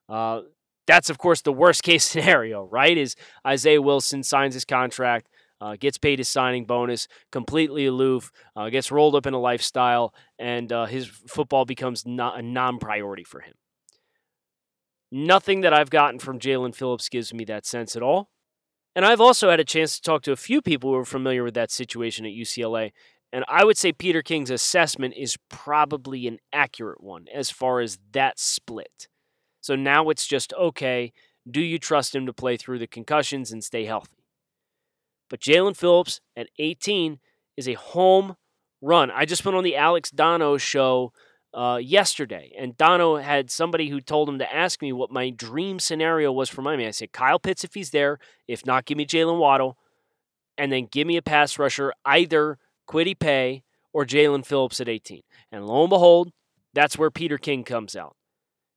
Uh, 0.09 0.43
that's 0.87 1.11
of 1.11 1.19
course 1.19 1.43
the 1.43 1.53
worst 1.53 1.83
case 1.83 2.05
scenario, 2.11 2.65
right? 2.65 2.97
Is 2.97 3.17
Isaiah 3.47 3.83
Wilson 3.83 4.23
signs 4.23 4.55
his 4.55 4.65
contract, 4.65 5.29
uh, 5.61 5.77
gets 5.79 5.99
paid 5.99 6.19
his 6.19 6.29
signing 6.29 6.65
bonus, 6.65 7.09
completely 7.33 7.87
aloof, 7.87 8.31
uh, 8.55 8.69
gets 8.69 8.91
rolled 8.91 9.15
up 9.15 9.27
in 9.27 9.35
a 9.35 9.41
lifestyle, 9.41 10.13
and 10.39 10.73
uh, 10.73 10.87
his 10.87 11.07
football 11.07 11.65
becomes 11.65 12.05
not 12.07 12.39
a 12.39 12.43
non-priority 12.43 13.25
for 13.25 13.41
him. 13.41 13.55
Nothing 15.11 15.61
that 15.63 15.73
I've 15.73 15.91
gotten 15.91 16.19
from 16.19 16.39
Jaelan 16.39 16.75
Phillips 16.75 17.09
gives 17.09 17.33
me 17.33 17.45
that 17.45 17.65
sense 17.65 17.97
at 17.97 18.03
all. 18.03 18.29
And 18.95 19.05
I've 19.05 19.21
also 19.21 19.51
had 19.51 19.61
a 19.61 19.65
chance 19.65 19.97
to 19.97 20.03
talk 20.03 20.23
to 20.23 20.33
a 20.33 20.37
few 20.37 20.63
people 20.63 20.91
who 20.91 20.97
are 20.97 21.05
familiar 21.05 21.45
with 21.45 21.55
that 21.55 21.71
situation 21.71 22.25
at 22.25 22.33
UCLA. 22.33 22.93
And 23.33 23.45
I 23.49 23.65
would 23.65 23.77
say 23.77 23.93
Peter 23.93 24.23
King's 24.23 24.51
assessment 24.51 25.15
is 25.17 25.37
probably 25.49 26.27
an 26.27 26.39
accurate 26.53 27.03
one 27.03 27.27
as 27.35 27.51
far 27.51 27.81
as 27.81 27.99
that 28.13 28.39
split. 28.39 29.09
So 29.61 29.75
now 29.75 30.09
it's 30.11 30.27
just 30.27 30.53
okay, 30.55 31.13
do 31.49 31.61
you 31.61 31.79
trust 31.79 32.15
him 32.15 32.27
to 32.27 32.33
play 32.33 32.57
through 32.57 32.79
the 32.79 32.87
concussions 32.87 33.53
and 33.53 33.63
stay 33.63 33.85
healthy? 33.85 34.25
But 35.29 35.41
Jaelan 35.41 35.77
Phillips 35.77 36.21
at 36.37 36.49
18 36.59 37.19
is 37.57 37.69
a 37.69 37.75
home 37.75 38.37
run. 38.81 39.11
I 39.11 39.25
just 39.25 39.45
went 39.45 39.57
on 39.57 39.65
the 39.65 39.77
Alex 39.77 40.11
Donno 40.11 40.57
show 40.57 41.13
uh, 41.53 41.79
yesterday, 41.83 42.53
and 42.59 42.77
Donno 42.77 43.17
had 43.17 43.51
somebody 43.51 43.89
who 43.89 44.01
told 44.01 44.29
him 44.29 44.39
to 44.39 44.55
ask 44.55 44.83
me 44.83 44.93
what 44.93 45.11
my 45.11 45.31
dream 45.31 45.79
scenario 45.79 46.31
was 46.31 46.49
for 46.49 46.63
Miami. 46.63 46.87
I 46.87 46.91
said, 46.91 47.13
Kyle 47.13 47.39
Pitts 47.39 47.65
if 47.65 47.75
he's 47.75 47.91
there. 47.91 48.19
If 48.47 48.67
not, 48.67 48.85
give 48.85 48.99
me 48.99 49.07
Jaylen 49.07 49.39
Waddle, 49.39 49.79
and 50.59 50.71
then 50.71 50.87
give 50.91 51.07
me 51.07 51.17
a 51.17 51.23
pass 51.23 51.59
rusher, 51.59 51.93
either 52.05 52.59
Kwity 52.89 53.19
Paye 53.19 53.63
or 53.93 54.05
Jaelan 54.05 54.45
Phillips 54.45 54.81
at 54.81 54.89
18. 54.89 55.23
And 55.51 55.67
lo 55.67 55.83
and 55.83 55.91
behold, 55.91 56.33
that's 56.75 56.99
where 56.99 57.11
Peter 57.11 57.39
King 57.39 57.65
comes 57.65 57.97
out 57.97 58.17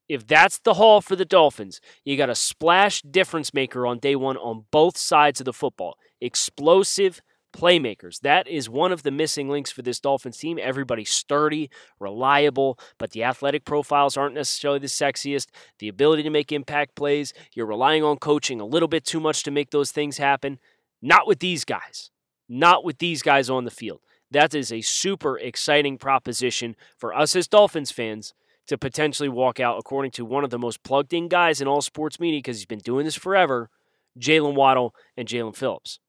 if 0.10 0.26
that's 0.26 0.58
the 0.58 0.74
haul 0.74 1.00
for 1.00 1.16
the 1.16 1.24
Dolphins, 1.24 1.80
you 2.04 2.18
got 2.18 2.32
a 2.32 2.36
splash 2.36 3.04
difference 3.04 3.54
maker 3.54 3.86
on 3.86 4.00
day 4.00 4.16
one 4.16 4.38
on 4.38 4.66
both 4.72 4.98
sides 4.98 5.40
of 5.40 5.46
the 5.46 5.54
football. 5.54 5.98
Explosive 6.20 7.22
playmakers. 7.54 8.20
That 8.22 8.48
is 8.48 8.70
one 8.70 8.92
of 8.92 9.04
the 9.04 9.12
missing 9.12 9.50
links 9.50 9.72
for 9.72 9.84
this 9.84 10.00
Dolphins 10.00 10.38
team. 10.38 10.60
Everybody's 10.62 11.12
sturdy, 11.12 11.70
reliable, 12.00 12.78
but 12.98 13.12
the 13.12 13.24
athletic 13.24 13.66
profiles 13.66 14.18
aren't 14.18 14.36
necessarily 14.36 14.80
the 14.80 14.88
sexiest. 14.88 15.48
The 15.78 15.88
ability 15.88 16.24
to 16.24 16.30
make 16.30 16.52
impact 16.52 16.96
plays, 16.96 17.34
you're 17.54 17.66
relying 17.66 18.04
on 18.04 18.18
coaching 18.18 18.60
a 18.60 18.66
little 18.66 18.88
bit 18.88 19.06
too 19.06 19.20
much 19.20 19.44
to 19.44 19.52
make 19.52 19.70
those 19.70 19.92
things 19.92 20.18
happen. 20.18 20.60
Not 21.02 21.28
with 21.28 21.40
these 21.40 21.66
guys. 21.66 22.12
Not 22.50 22.84
with 22.84 22.98
these 22.98 23.22
guys 23.22 23.50
on 23.50 23.64
the 23.64 23.72
field. 23.72 24.02
That 24.32 24.54
is 24.54 24.72
a 24.72 24.82
super 24.82 25.38
exciting 25.38 25.98
proposition 25.98 26.76
for 26.98 27.16
us 27.16 27.36
as 27.36 27.48
Dolphins 27.48 27.92
fans 27.92 28.34
to 28.68 28.78
potentially 28.78 29.30
walk 29.30 29.60
out, 29.60 29.78
according 29.80 30.12
to 30.12 30.26
one 30.26 30.44
of 30.44 30.50
the 30.50 30.60
most 30.60 30.84
plugged 30.84 31.14
in 31.14 31.28
guys 31.28 31.62
in 31.62 31.68
all 31.68 31.82
sports 31.82 32.20
media 32.20 32.40
because 32.40 32.58
he's 32.58 32.66
been 32.66 32.80
doing 32.80 33.06
this 33.06 33.16
forever 33.16 33.70
Jaylen 34.20 34.56
Waddle 34.56 34.94
and 35.16 35.28
Jaelan 35.28 35.56
Phillips. 35.56 36.00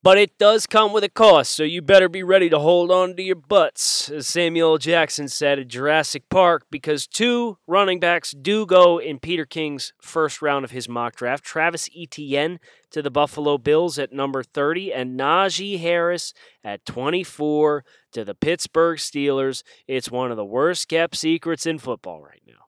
But 0.00 0.16
it 0.16 0.38
does 0.38 0.66
come 0.66 0.92
with 0.92 1.02
a 1.02 1.08
cost, 1.08 1.50
so 1.50 1.64
you 1.64 1.82
better 1.82 2.08
be 2.08 2.22
ready 2.22 2.48
to 2.50 2.60
hold 2.60 2.92
on 2.92 3.16
to 3.16 3.22
your 3.22 3.34
butts, 3.34 4.08
as 4.08 4.28
Samuel 4.28 4.78
Jackson 4.78 5.26
said 5.26 5.58
at 5.58 5.66
Jurassic 5.66 6.28
Park, 6.28 6.66
because 6.70 7.08
two 7.08 7.58
running 7.66 7.98
backs 7.98 8.30
do 8.30 8.64
go 8.64 8.98
in 8.98 9.18
Peter 9.18 9.44
King's 9.44 9.92
first 10.00 10.40
round 10.40 10.64
of 10.64 10.70
his 10.70 10.88
mock 10.88 11.16
draft. 11.16 11.42
Travis 11.42 11.90
Etienne 11.98 12.60
to 12.90 13.02
the 13.02 13.10
Buffalo 13.10 13.58
Bills 13.58 13.98
at 13.98 14.12
number 14.12 14.44
30, 14.44 14.92
and 14.92 15.18
Najee 15.18 15.80
Harris 15.80 16.32
at 16.62 16.86
24 16.86 17.84
to 18.12 18.24
the 18.24 18.36
Pittsburgh 18.36 18.98
Steelers. 18.98 19.64
It's 19.88 20.12
one 20.12 20.30
of 20.30 20.36
the 20.36 20.44
worst 20.44 20.88
kept 20.88 21.16
secrets 21.16 21.66
in 21.66 21.80
football 21.80 22.22
right 22.22 22.42
now. 22.46 22.66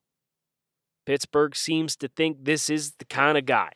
Pittsburgh 1.06 1.54
seems 1.54 1.94
to 1.96 2.08
think 2.08 2.38
this 2.44 2.68
is 2.68 2.94
the 2.98 3.04
kind 3.04 3.38
of 3.38 3.46
guy 3.46 3.70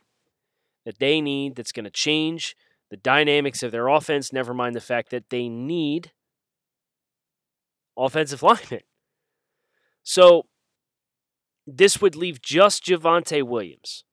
that 0.84 0.99
they 0.99 1.20
need 1.20 1.54
that's 1.54 1.73
going 1.73 1.84
to 1.84 1.90
change 1.90 2.56
the 2.91 2.97
dynamics 2.97 3.62
of 3.62 3.73
their 3.73 3.88
offense, 3.88 4.33
never 4.33 4.55
mind 4.55 4.75
the 4.75 4.81
fact 4.81 5.11
that 5.11 5.31
they 5.31 5.49
need 5.49 6.12
offensive 7.97 8.43
linemen. 8.43 8.81
So 10.03 10.47
this 11.67 12.00
would 12.00 12.14
leave 12.14 12.43
just 12.43 12.85
Javonte 12.85 13.43
Williams 13.43 14.05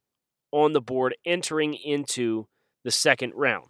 on 0.52 0.74
the 0.74 0.82
board 0.82 1.16
entering 1.26 1.74
into 1.74 2.48
the 2.84 2.92
second 2.92 3.34
round. 3.36 3.68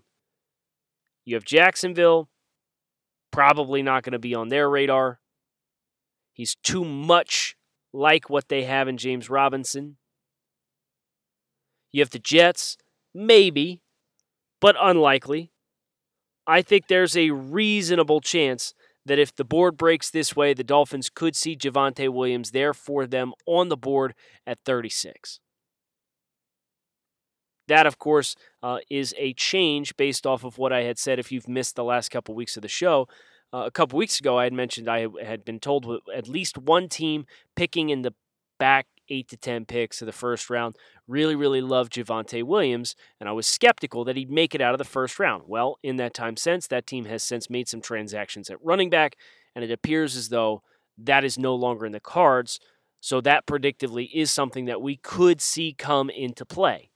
You 1.26 1.36
have 1.36 1.46
Jacksonville, 1.46 2.30
probably 3.32 3.82
not 3.82 4.04
going 4.04 4.14
to 4.14 4.20
be 4.20 4.36
on 4.36 4.50
their 4.50 4.70
radar. 4.70 5.20
He's 6.34 6.56
too 6.56 6.84
much 6.84 7.56
like 7.94 8.30
what 8.30 8.50
they 8.50 8.64
have 8.64 8.88
in 8.88 8.98
James 8.98 9.30
Robinson. 9.30 9.98
You 11.92 12.02
have 12.02 12.12
the 12.12 12.20
Jets, 12.20 12.78
maybe, 13.14 13.81
but 14.62 14.76
unlikely. 14.80 15.52
I 16.48 16.62
think 16.62 16.88
there's 16.88 17.18
a 17.18 17.32
reasonable 17.32 18.22
chance 18.22 18.74
that 19.06 19.20
if 19.20 19.36
the 19.36 19.44
board 19.44 19.78
breaks 19.78 20.10
this 20.10 20.36
way, 20.36 20.54
the 20.54 20.64
Dolphins 20.64 21.10
could 21.10 21.36
see 21.36 21.56
Javonte 21.56 22.10
Williams 22.10 22.52
there 22.52 22.74
for 22.74 23.06
them 23.06 23.34
on 23.46 23.70
the 23.70 23.78
board 23.78 24.14
at 24.46 24.60
36. 24.60 25.40
That, 27.68 27.88
of 27.88 27.98
course, 27.98 28.36
uh, 28.62 28.80
is 28.90 29.16
a 29.18 29.34
change 29.34 29.96
based 29.98 30.28
off 30.28 30.44
of 30.44 30.58
what 30.58 30.74
I 30.74 30.84
had 30.84 31.00
said. 31.00 31.20
If 31.20 31.32
you've 31.32 31.48
missed 31.48 31.76
the 31.76 31.84
last 31.84 32.10
couple 32.10 32.36
weeks 32.36 32.56
of 32.58 32.62
the 32.62 32.68
show, 32.68 33.08
uh, 33.54 33.64
a 33.66 33.72
couple 33.72 33.98
weeks 33.98 34.20
ago, 34.20 34.38
I 34.38 34.44
had 34.44 34.54
mentioned 34.54 34.90
I 34.90 35.08
had 35.24 35.46
been 35.46 35.60
told 35.60 35.88
at 36.14 36.28
least 36.28 36.58
one 36.58 36.90
team 36.90 37.26
picking 37.56 37.90
in 37.90 38.02
the 38.02 38.14
back 38.60 38.88
eight 39.12 39.28
to 39.30 39.38
10 39.38 39.66
picks 39.66 40.02
of 40.02 40.06
the 40.08 40.12
first 40.12 40.50
round. 40.50 40.76
Really, 41.08 41.36
really 41.36 41.62
loved 41.62 41.94
Javonte 41.94 42.44
Williams, 42.44 42.96
and 43.20 43.30
I 43.30 43.34
was 43.34 43.46
skeptical 43.46 44.04
that 44.06 44.16
he'd 44.16 44.32
make 44.32 44.56
it 44.56 44.62
out 44.62 44.74
of 44.74 44.78
the 44.80 44.84
first 44.84 45.20
round. 45.20 45.44
Well, 45.46 45.78
in 45.84 45.98
that 45.98 46.14
time 46.14 46.38
since, 46.38 46.68
that 46.68 46.88
team 46.88 47.06
has 47.06 47.22
since 47.22 47.50
made 47.50 47.68
some 47.68 47.82
transactions 47.82 48.50
at 48.50 48.64
running 48.64 48.90
back, 48.90 49.18
and 49.56 49.64
it 49.64 49.72
appears 49.72 50.16
as 50.16 50.30
though 50.30 50.64
that 50.98 51.24
is 51.24 51.38
no 51.38 51.54
longer 51.54 51.86
in 51.86 51.92
the 51.92 52.00
cards. 52.00 52.60
So 53.00 53.20
that 53.22 53.46
predictively 53.46 54.10
is 54.14 54.32
something 54.32 54.66
that 54.66 54.82
we 54.82 54.96
could 54.96 55.42
see 55.42 55.74
come 55.74 56.10
into 56.10 56.46
play. 56.46 56.92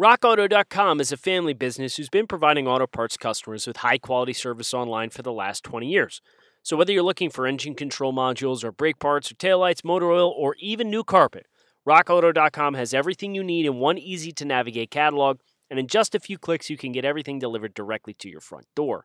RockAuto.com 0.00 1.00
is 1.00 1.12
a 1.12 1.16
family 1.16 1.54
business 1.54 1.96
who's 1.96 2.08
been 2.08 2.26
providing 2.26 2.66
auto 2.66 2.86
parts 2.86 3.16
customers 3.16 3.66
with 3.66 3.78
high 3.78 3.98
quality 3.98 4.32
service 4.32 4.74
online 4.74 5.10
for 5.10 5.22
the 5.22 5.32
last 5.32 5.62
20 5.62 5.86
years. 5.86 6.20
So, 6.64 6.78
whether 6.78 6.94
you're 6.94 7.02
looking 7.02 7.28
for 7.28 7.46
engine 7.46 7.74
control 7.74 8.14
modules 8.14 8.64
or 8.64 8.72
brake 8.72 8.98
parts 8.98 9.30
or 9.30 9.34
taillights, 9.34 9.84
motor 9.84 10.10
oil, 10.10 10.34
or 10.34 10.56
even 10.58 10.88
new 10.88 11.04
carpet, 11.04 11.46
RockAuto.com 11.86 12.72
has 12.72 12.94
everything 12.94 13.34
you 13.34 13.44
need 13.44 13.66
in 13.66 13.76
one 13.76 13.98
easy 13.98 14.32
to 14.32 14.46
navigate 14.46 14.90
catalog, 14.90 15.40
and 15.68 15.78
in 15.78 15.88
just 15.88 16.14
a 16.14 16.20
few 16.20 16.38
clicks, 16.38 16.70
you 16.70 16.78
can 16.78 16.90
get 16.90 17.04
everything 17.04 17.38
delivered 17.38 17.74
directly 17.74 18.14
to 18.14 18.30
your 18.30 18.40
front 18.40 18.64
door. 18.74 19.04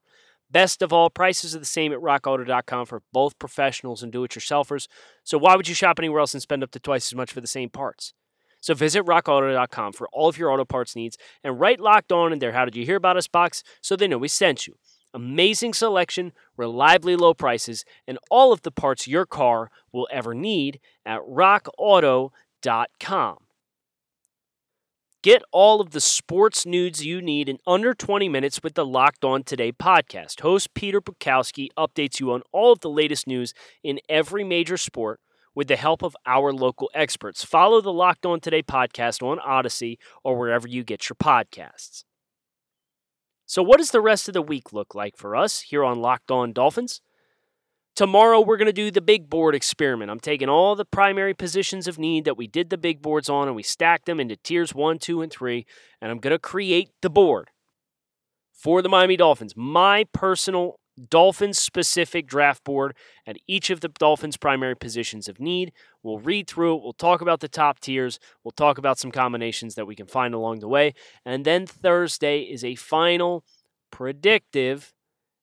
Best 0.49 0.81
of 0.81 0.93
all, 0.93 1.09
prices 1.09 1.53
are 1.53 1.59
the 1.59 1.65
same 1.65 1.91
at 1.91 1.99
rockauto.com 1.99 2.85
for 2.85 3.03
both 3.11 3.37
professionals 3.37 4.01
and 4.01 4.11
do 4.13 4.23
it 4.23 4.31
yourselfers. 4.31 4.87
So, 5.25 5.37
why 5.37 5.57
would 5.57 5.67
you 5.67 5.75
shop 5.75 5.99
anywhere 5.99 6.21
else 6.21 6.33
and 6.33 6.41
spend 6.41 6.63
up 6.63 6.71
to 6.71 6.79
twice 6.79 7.11
as 7.11 7.15
much 7.15 7.33
for 7.33 7.41
the 7.41 7.47
same 7.47 7.69
parts? 7.69 8.13
So, 8.61 8.73
visit 8.73 9.03
rockauto.com 9.03 9.91
for 9.91 10.07
all 10.13 10.29
of 10.29 10.37
your 10.37 10.49
auto 10.49 10.63
parts 10.63 10.95
needs 10.95 11.17
and 11.43 11.59
write 11.59 11.81
locked 11.81 12.13
on 12.13 12.31
in 12.31 12.39
their 12.39 12.53
How 12.53 12.63
Did 12.63 12.77
You 12.77 12.85
Hear 12.85 12.95
About 12.95 13.17
Us 13.17 13.27
box 13.27 13.63
so 13.81 13.97
they 13.97 14.07
know 14.07 14.17
we 14.17 14.29
sent 14.29 14.65
you. 14.65 14.75
Amazing 15.13 15.73
selection, 15.73 16.33
reliably 16.55 17.15
low 17.15 17.33
prices, 17.33 17.83
and 18.07 18.19
all 18.29 18.53
of 18.53 18.61
the 18.61 18.71
parts 18.71 19.07
your 19.07 19.25
car 19.25 19.71
will 19.91 20.07
ever 20.11 20.35
need 20.35 20.79
at 21.05 21.21
rockauto.com. 21.21 23.37
Get 25.21 25.43
all 25.51 25.81
of 25.81 25.89
the 25.89 25.99
sports 25.99 26.65
news 26.65 27.05
you 27.05 27.21
need 27.21 27.49
in 27.49 27.57
under 27.67 27.93
20 27.93 28.29
minutes 28.29 28.61
with 28.63 28.75
the 28.75 28.85
Locked 28.85 29.25
On 29.25 29.43
Today 29.43 29.73
podcast. 29.73 30.39
Host 30.39 30.73
Peter 30.73 31.01
Bukowski 31.01 31.67
updates 31.77 32.21
you 32.21 32.31
on 32.31 32.41
all 32.53 32.71
of 32.71 32.79
the 32.79 32.89
latest 32.89 33.27
news 33.27 33.53
in 33.83 33.99
every 34.07 34.45
major 34.45 34.77
sport 34.77 35.19
with 35.53 35.67
the 35.67 35.75
help 35.75 36.03
of 36.03 36.15
our 36.25 36.53
local 36.53 36.89
experts. 36.93 37.43
Follow 37.43 37.81
the 37.81 37.91
Locked 37.91 38.25
On 38.25 38.39
Today 38.39 38.63
podcast 38.63 39.21
on 39.21 39.39
Audacy 39.39 39.97
or 40.23 40.37
wherever 40.37 40.69
you 40.69 40.85
get 40.85 41.09
your 41.09 41.17
podcasts. 41.17 42.05
So, 43.49 43.63
what 43.63 43.79
does 43.79 43.89
the 43.89 43.99
rest 43.99 44.27
of 44.27 44.35
the 44.35 44.43
week 44.43 44.73
look 44.73 44.93
like 44.93 45.17
for 45.17 45.35
us 45.35 45.61
here 45.61 45.83
on 45.83 45.99
Locked 45.99 46.29
On 46.29 46.53
Dolphins? 46.53 47.01
Tomorrow, 47.95 48.41
we're 48.41 48.57
going 48.57 48.67
to 48.67 48.71
do 48.71 48.91
the 48.91 49.01
big 49.01 49.27
board 49.27 49.55
experiment. 49.55 50.11
I'm 50.11 50.19
taking 50.19 50.49
all 50.49 50.75
the 50.75 50.85
primary 50.85 51.33
positions 51.33 51.87
of 51.87 51.97
need 51.97 52.25
that 52.25 52.37
we 52.37 52.45
did 52.45 52.69
the 52.69 52.77
big 52.77 53.01
boards 53.01 53.27
on 53.27 53.47
and 53.47 53.55
we 53.55 53.63
stacked 53.63 54.05
them 54.05 54.19
into 54.19 54.35
tiers 54.35 54.75
one, 54.75 54.99
two, 54.99 55.23
and 55.23 55.31
three. 55.31 55.65
And 55.99 56.11
I'm 56.11 56.19
going 56.19 56.31
to 56.31 56.37
create 56.37 56.91
the 57.01 57.09
board 57.09 57.49
for 58.53 58.83
the 58.83 58.87
Miami 58.87 59.17
Dolphins, 59.17 59.55
my 59.57 60.05
personal 60.13 60.79
Dolphins 61.07 61.59
specific 61.59 62.27
draft 62.27 62.63
board 62.63 62.95
at 63.25 63.37
each 63.47 63.69
of 63.69 63.81
the 63.81 63.89
Dolphins' 63.89 64.37
primary 64.37 64.75
positions 64.75 65.27
of 65.27 65.39
need. 65.39 65.71
We'll 66.03 66.19
read 66.19 66.47
through 66.47 66.77
it. 66.77 66.83
We'll 66.83 66.93
talk 66.93 67.21
about 67.21 67.39
the 67.39 67.47
top 67.47 67.79
tiers. 67.79 68.19
We'll 68.43 68.51
talk 68.51 68.77
about 68.77 68.97
some 68.97 69.11
combinations 69.11 69.75
that 69.75 69.85
we 69.85 69.95
can 69.95 70.07
find 70.07 70.33
along 70.33 70.59
the 70.59 70.67
way. 70.67 70.93
And 71.25 71.45
then 71.45 71.65
Thursday 71.65 72.41
is 72.41 72.63
a 72.63 72.75
final 72.75 73.43
predictive 73.91 74.93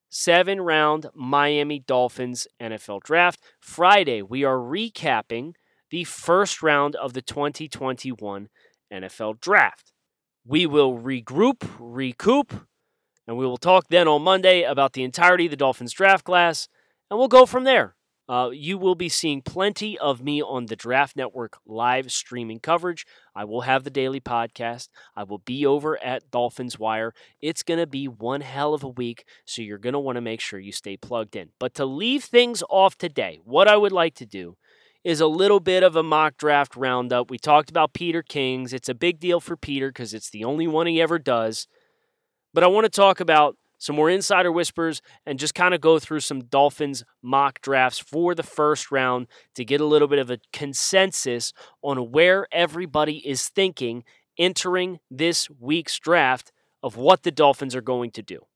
seven 0.09 0.61
round 0.61 1.07
Miami 1.15 1.79
Dolphins 1.79 2.47
NFL 2.61 3.03
draft. 3.03 3.41
Friday, 3.61 4.23
we 4.23 4.45
are 4.45 4.59
recapping 4.59 5.53
the 5.91 6.05
first 6.05 6.63
round 6.63 6.97
of 6.97 7.13
the 7.13 7.23
2021 7.23 8.49
NFL 8.93 9.41
draft. 9.41 9.93
We 10.45 10.67
will 10.67 10.97
regroup, 10.97 11.69
recoup, 11.79 12.67
and 13.27 13.37
we 13.37 13.47
will 13.47 13.57
talk 13.57 13.89
then 13.89 14.09
on 14.09 14.23
Monday 14.23 14.63
about 14.63 14.93
the 14.93 15.03
entirety 15.03 15.47
of 15.47 15.51
the 15.51 15.57
Dolphins 15.57 15.93
draft 15.93 16.25
class, 16.25 16.69
and 17.11 17.19
we'll 17.19 17.29
go 17.29 17.47
from 17.47 17.65
there. 17.65 17.97
Uh, 18.29 18.51
you 18.53 18.77
will 18.77 18.97
be 18.97 19.09
seeing 19.09 19.41
plenty 19.41 19.97
of 19.99 20.21
me 20.21 20.43
on 20.43 20.67
the 20.67 20.75
Draft 20.75 21.15
Network 21.17 21.59
live 21.65 22.11
streaming 22.11 22.59
coverage. 22.59 23.07
I 23.37 23.45
will 23.45 23.61
have 23.61 23.85
the 23.85 23.91
daily 23.91 24.21
podcast. 24.21 24.89
I 25.15 25.23
will 25.23 25.39
be 25.39 25.65
over 25.65 26.03
at 26.03 26.29
Dolphins 26.33 26.77
Wire. 26.77 27.15
It's 27.41 27.63
going 27.63 27.79
to 27.79 27.87
be 27.87 28.09
one 28.09 28.41
hell 28.41 28.75
of 28.75 28.83
a 28.83 28.89
week, 28.89 29.25
so 29.45 29.63
you're 29.63 29.79
going 29.79 29.93
to 29.93 30.01
want 30.01 30.17
to 30.17 30.21
make 30.21 30.41
sure 30.41 30.59
you 30.59 30.73
stay 30.73 30.97
plugged 30.97 31.37
in. 31.37 31.51
But 31.61 31.75
to 31.75 31.85
leave 31.85 32.25
things 32.25 32.65
off 32.69 32.99
today, 32.99 33.39
what 33.45 33.69
I 33.69 33.77
would 33.77 33.93
like 33.93 34.17
to 34.17 34.27
do 34.27 34.57
is 35.05 35.21
a 35.21 35.29
little 35.29 35.61
bit 35.61 35.85
of 35.85 35.95
a 35.95 36.03
mock 36.03 36.37
draft 36.37 36.75
roundup. 36.75 37.31
We 37.31 37.39
talked 37.39 37.71
about 37.71 37.95
Peter 37.95 38.23
King's. 38.23 38.73
It's 38.73 38.89
a 38.89 38.95
big 38.95 39.21
deal 39.21 39.39
for 39.39 39.57
Peter 39.57 39.91
because 39.91 40.13
it's 40.13 40.31
the 40.31 40.43
only 40.43 40.67
one 40.67 40.89
he 40.89 41.01
ever 41.01 41.21
does. 41.21 41.69
But 42.57 42.65
I 42.65 42.69
want 42.69 42.87
to 42.87 42.89
talk 42.89 43.21
about 43.21 43.59
some 43.77 43.97
more 43.97 44.09
insider 44.09 44.51
whispers, 44.51 45.03
and 45.27 45.39
just 45.39 45.55
kind 45.55 45.75
of 45.75 45.83
go 45.83 45.99
through 45.99 46.21
some 46.21 46.45
Dolphins 46.45 47.05
mock 47.21 47.61
drafts 47.61 47.99
for 47.99 48.35
the 48.35 48.43
first 48.43 48.91
round 48.91 49.27
to 49.55 49.63
get 49.63 49.83
a 49.83 49.85
little 49.85 50.09
bit 50.09 50.19
of 50.19 50.31
a 50.31 50.39
consensus 50.55 51.53
on 51.83 52.11
where 52.11 52.47
everybody 52.51 53.19
is 53.29 53.51
thinking 53.51 54.05
entering 54.39 55.01
this 55.11 55.51
week's 55.61 55.99
draft 55.99 56.51
of 56.83 56.97
what 56.97 57.25
the 57.25 57.31
Dolphins 57.31 57.75
are 57.75 57.83
going 57.83 58.11
to 58.13 58.23
do. 58.23 58.47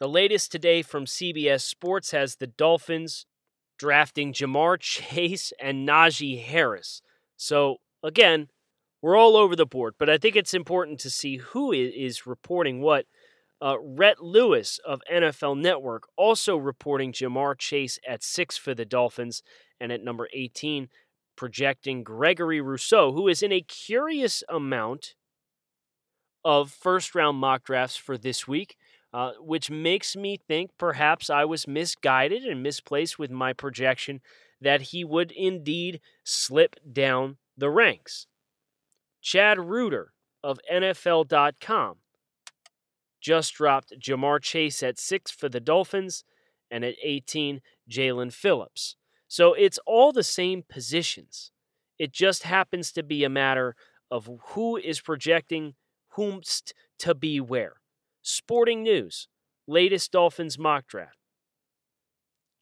The 0.00 0.08
latest 0.08 0.50
today 0.50 0.82
from 0.82 1.04
CBS 1.04 1.60
Sports 1.60 2.10
has 2.10 2.34
the 2.34 2.48
Dolphins 2.48 3.24
drafting 3.78 4.32
Ja'Marr 4.32 4.78
Chase 4.80 5.52
and 5.60 5.88
Najee 5.88 6.44
Harris. 6.44 7.02
So, 7.36 7.76
again, 8.02 8.48
we're 9.00 9.16
all 9.16 9.36
over 9.36 9.54
the 9.54 9.64
board, 9.64 9.94
but 9.96 10.10
I 10.10 10.18
think 10.18 10.34
it's 10.34 10.54
important 10.54 10.98
to 11.00 11.10
see 11.10 11.36
who 11.36 11.70
is 11.70 12.26
reporting 12.26 12.80
what 12.80 13.06
uh, 13.60 13.76
Rhett 13.80 14.20
Lewis 14.20 14.78
of 14.84 15.02
NFL 15.12 15.60
Network 15.60 16.08
also 16.16 16.56
reporting 16.56 17.12
Ja'Marr 17.12 17.58
Chase 17.58 17.98
at 18.06 18.22
six 18.22 18.56
for 18.56 18.74
the 18.74 18.84
Dolphins 18.84 19.42
and 19.80 19.90
at 19.92 20.02
number 20.02 20.28
18, 20.32 20.88
projecting 21.36 22.02
Gregory 22.02 22.60
Rousseau, 22.60 23.12
who 23.12 23.28
is 23.28 23.42
in 23.42 23.52
a 23.52 23.60
curious 23.60 24.42
amount 24.48 25.14
of 26.44 26.70
first 26.70 27.14
round 27.14 27.38
mock 27.38 27.64
drafts 27.64 27.96
for 27.96 28.16
this 28.16 28.46
week, 28.46 28.76
uh, 29.12 29.32
which 29.40 29.70
makes 29.70 30.16
me 30.16 30.36
think 30.36 30.70
perhaps 30.78 31.30
I 31.30 31.44
was 31.44 31.66
misguided 31.66 32.44
and 32.44 32.62
misplaced 32.62 33.18
with 33.18 33.30
my 33.30 33.52
projection 33.52 34.20
that 34.60 34.82
he 34.82 35.04
would 35.04 35.32
indeed 35.32 36.00
slip 36.24 36.76
down 36.90 37.38
the 37.56 37.70
ranks. 37.70 38.26
Chad 39.20 39.58
Reuter 39.58 40.12
of 40.42 40.60
NFL.com 40.72 41.96
just 43.28 43.52
dropped 43.52 43.92
Ja'Marr 44.00 44.40
Chase 44.40 44.82
at 44.82 44.98
six 44.98 45.30
for 45.30 45.50
the 45.50 45.60
Dolphins, 45.60 46.24
and 46.70 46.82
at 46.82 46.94
18, 47.02 47.60
Jaelan 47.90 48.32
Phillips. 48.32 48.96
So 49.28 49.52
it's 49.52 49.78
all 49.84 50.12
the 50.12 50.22
same 50.22 50.64
positions. 50.66 51.52
It 51.98 52.10
just 52.10 52.44
happens 52.44 52.90
to 52.92 53.02
be 53.02 53.24
a 53.24 53.28
matter 53.28 53.76
of 54.10 54.30
who 54.52 54.78
is 54.78 55.02
projecting 55.02 55.74
whomst 56.16 56.72
to 57.00 57.14
be 57.14 57.38
where. 57.38 57.74
Sporting 58.22 58.82
news, 58.82 59.28
latest 59.66 60.10
Dolphins 60.12 60.58
mock 60.58 60.86
draft. 60.86 61.18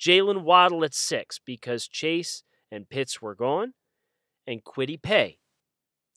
Jaylen 0.00 0.42
Waddle 0.42 0.82
at 0.82 0.94
six 0.94 1.38
because 1.38 1.86
Chase 1.86 2.42
and 2.72 2.88
Pitts 2.88 3.22
were 3.22 3.36
gone, 3.36 3.74
and 4.48 4.64
Kwity 4.64 5.00
Paye 5.00 5.38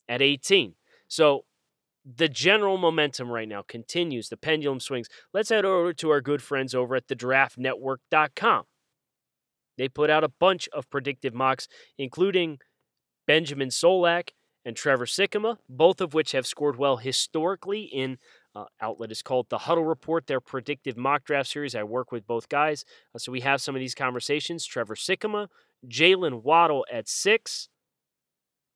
at 0.08 0.20
18. 0.20 0.74
So 1.06 1.44
the 2.04 2.28
general 2.28 2.78
momentum 2.78 3.30
right 3.30 3.48
now 3.48 3.62
continues. 3.66 4.28
The 4.28 4.36
pendulum 4.36 4.80
swings. 4.80 5.08
Let's 5.32 5.50
head 5.50 5.64
over 5.64 5.92
to 5.94 6.10
our 6.10 6.20
good 6.20 6.42
friends 6.42 6.74
over 6.74 6.96
at 6.96 7.08
thedraftnetwork.com. 7.08 8.64
They 9.76 9.88
put 9.88 10.10
out 10.10 10.24
a 10.24 10.28
bunch 10.28 10.68
of 10.72 10.90
predictive 10.90 11.34
mocks, 11.34 11.68
including 11.98 12.58
Benjamin 13.26 13.68
Solak 13.68 14.30
and 14.64 14.76
Trevor 14.76 15.06
Sikkema, 15.06 15.56
both 15.68 16.00
of 16.00 16.12
which 16.12 16.32
have 16.32 16.46
scored 16.46 16.76
well 16.76 16.98
historically 16.98 17.82
in 17.82 18.18
uh, 18.54 18.64
outlet 18.80 19.12
is 19.12 19.22
called 19.22 19.48
the 19.48 19.58
Huddle 19.58 19.84
Report, 19.84 20.26
their 20.26 20.40
predictive 20.40 20.96
mock 20.96 21.24
draft 21.24 21.48
series. 21.48 21.74
I 21.74 21.84
work 21.84 22.10
with 22.12 22.26
both 22.26 22.48
guys. 22.48 22.84
Uh, 23.14 23.18
so 23.18 23.30
we 23.30 23.40
have 23.40 23.62
some 23.62 23.74
of 23.76 23.80
these 23.80 23.94
conversations. 23.94 24.66
Trevor 24.66 24.96
Sikkema, 24.96 25.46
Jaylen 25.88 26.42
Waddle 26.42 26.84
at 26.92 27.08
six, 27.08 27.68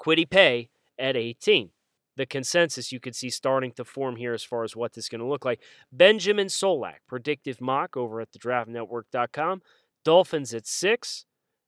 Kwity 0.00 0.28
Paye 0.28 0.70
at 0.98 1.16
18 1.16 1.70
the 2.16 2.26
consensus 2.26 2.92
you 2.92 3.00
could 3.00 3.16
see 3.16 3.30
starting 3.30 3.72
to 3.72 3.84
form 3.84 4.16
here 4.16 4.34
as 4.34 4.44
far 4.44 4.64
as 4.64 4.76
what 4.76 4.92
this 4.92 5.04
is 5.04 5.08
going 5.08 5.20
to 5.20 5.26
look 5.26 5.44
like. 5.44 5.60
Benjamin 5.92 6.46
Solak, 6.46 6.98
predictive 7.08 7.60
mock 7.60 7.96
over 7.96 8.20
at 8.20 8.32
thedraftnetwork.com. 8.32 9.62
Dolphins 10.04 10.54
at 10.54 10.66
six, 10.66 11.24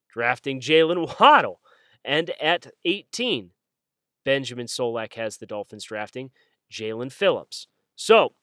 drafting 0.08 0.60
Jaylen 0.60 1.18
Waddle. 1.20 1.60
And 2.04 2.30
at 2.40 2.68
18, 2.84 3.50
Benjamin 4.24 4.66
Solak 4.66 5.14
has 5.14 5.38
the 5.38 5.46
Dolphins 5.46 5.84
drafting 5.84 6.30
Jaelan 6.70 7.10
Phillips. 7.10 7.66
So, 7.96 8.34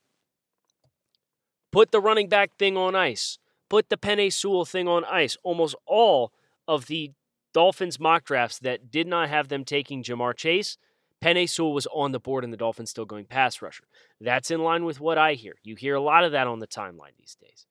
put 1.71 1.91
the 1.91 2.01
running 2.01 2.27
back 2.27 2.57
thing 2.57 2.75
on 2.75 2.95
ice. 2.95 3.37
Put 3.69 3.89
the 3.89 3.97
Penei 3.97 4.31
Sewell 4.31 4.65
thing 4.65 4.87
on 4.87 5.05
ice. 5.05 5.37
Almost 5.43 5.75
all 5.85 6.33
of 6.67 6.87
the 6.87 7.11
Dolphins 7.53 7.99
mock 7.99 8.25
drafts 8.25 8.59
that 8.59 8.91
did 8.91 9.07
not 9.07 9.29
have 9.29 9.47
them 9.47 9.63
taking 9.63 10.03
Ja'Marr 10.03 10.35
Chase– 10.35 10.77
Penei 11.23 11.49
Sewell 11.49 11.73
was 11.73 11.87
on 11.93 12.11
the 12.11 12.19
board 12.19 12.43
and 12.43 12.51
the 12.51 12.57
Dolphins 12.57 12.89
still 12.89 13.05
going 13.05 13.25
pass 13.25 13.61
rusher. 13.61 13.85
That's 14.19 14.51
in 14.51 14.61
line 14.61 14.83
with 14.83 14.99
what 14.99 15.17
I 15.17 15.35
hear. 15.35 15.55
You 15.63 15.75
hear 15.75 15.95
a 15.95 16.01
lot 16.01 16.25
of 16.25 16.33
that 16.33 16.47
on 16.47 16.59
the 16.59 16.67
timeline 16.67 17.15
these 17.17 17.37
days. 17.41 17.65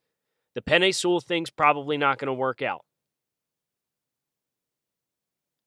The 0.54 0.62
Penei 0.62 0.94
Sewell 0.94 1.20
thing's 1.20 1.50
probably 1.50 1.98
not 1.98 2.18
going 2.18 2.28
to 2.28 2.32
work 2.32 2.62
out. 2.62 2.84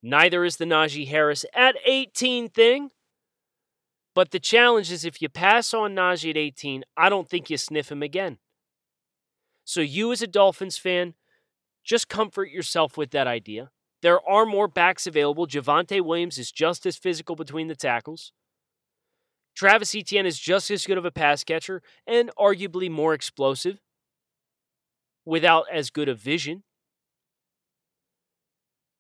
Neither 0.02 0.43
is 0.43 0.58
the 0.58 0.65
Najee 0.65 1.08
Harris 1.08 1.45
at 1.54 1.76
18 1.86 2.50
thing. 2.50 2.89
But 4.15 4.32
the 4.32 4.39
challenge 4.39 4.91
is 4.91 5.06
if 5.06 5.21
you 5.21 5.30
pass 5.30 5.74
on 5.74 5.93
Najee 5.93 6.32
at 6.32 6.38
18, 6.38 6.86
I 6.98 7.10
don't 7.10 7.30
think 7.30 7.50
you 7.50 7.58
sniff 7.58 7.91
him 7.91 8.02
again. 8.02 8.39
So 9.63 9.82
you 9.82 10.12
as 10.12 10.21
a 10.21 10.28
Dolphins 10.28 10.78
fan, 10.78 11.13
just 11.84 12.10
comfort 12.10 12.50
yourself 12.50 12.98
with 12.98 13.12
that 13.12 13.28
idea. 13.28 13.71
There 14.06 14.22
are 14.30 14.46
more 14.46 14.68
backs 14.68 15.08
available. 15.08 15.48
Javonte 15.48 16.00
Williams 16.00 16.38
is 16.38 16.52
just 16.52 16.86
as 16.86 16.96
physical 16.96 17.36
between 17.36 17.70
the 17.70 17.76
tackles. 17.76 18.34
Travis 19.56 19.96
Etienne 19.96 20.28
is 20.28 20.38
just 20.38 20.70
as 20.70 20.86
good 20.86 21.00
of 21.00 21.06
a 21.06 21.12
pass 21.12 21.44
catcher 21.44 21.82
and 22.06 22.30
arguably 22.38 22.88
more 22.88 23.15
explosive 23.15 23.80
without 25.26 25.65
as 25.74 25.89
good 25.89 26.08
a 26.08 26.13
vision. 26.13 26.62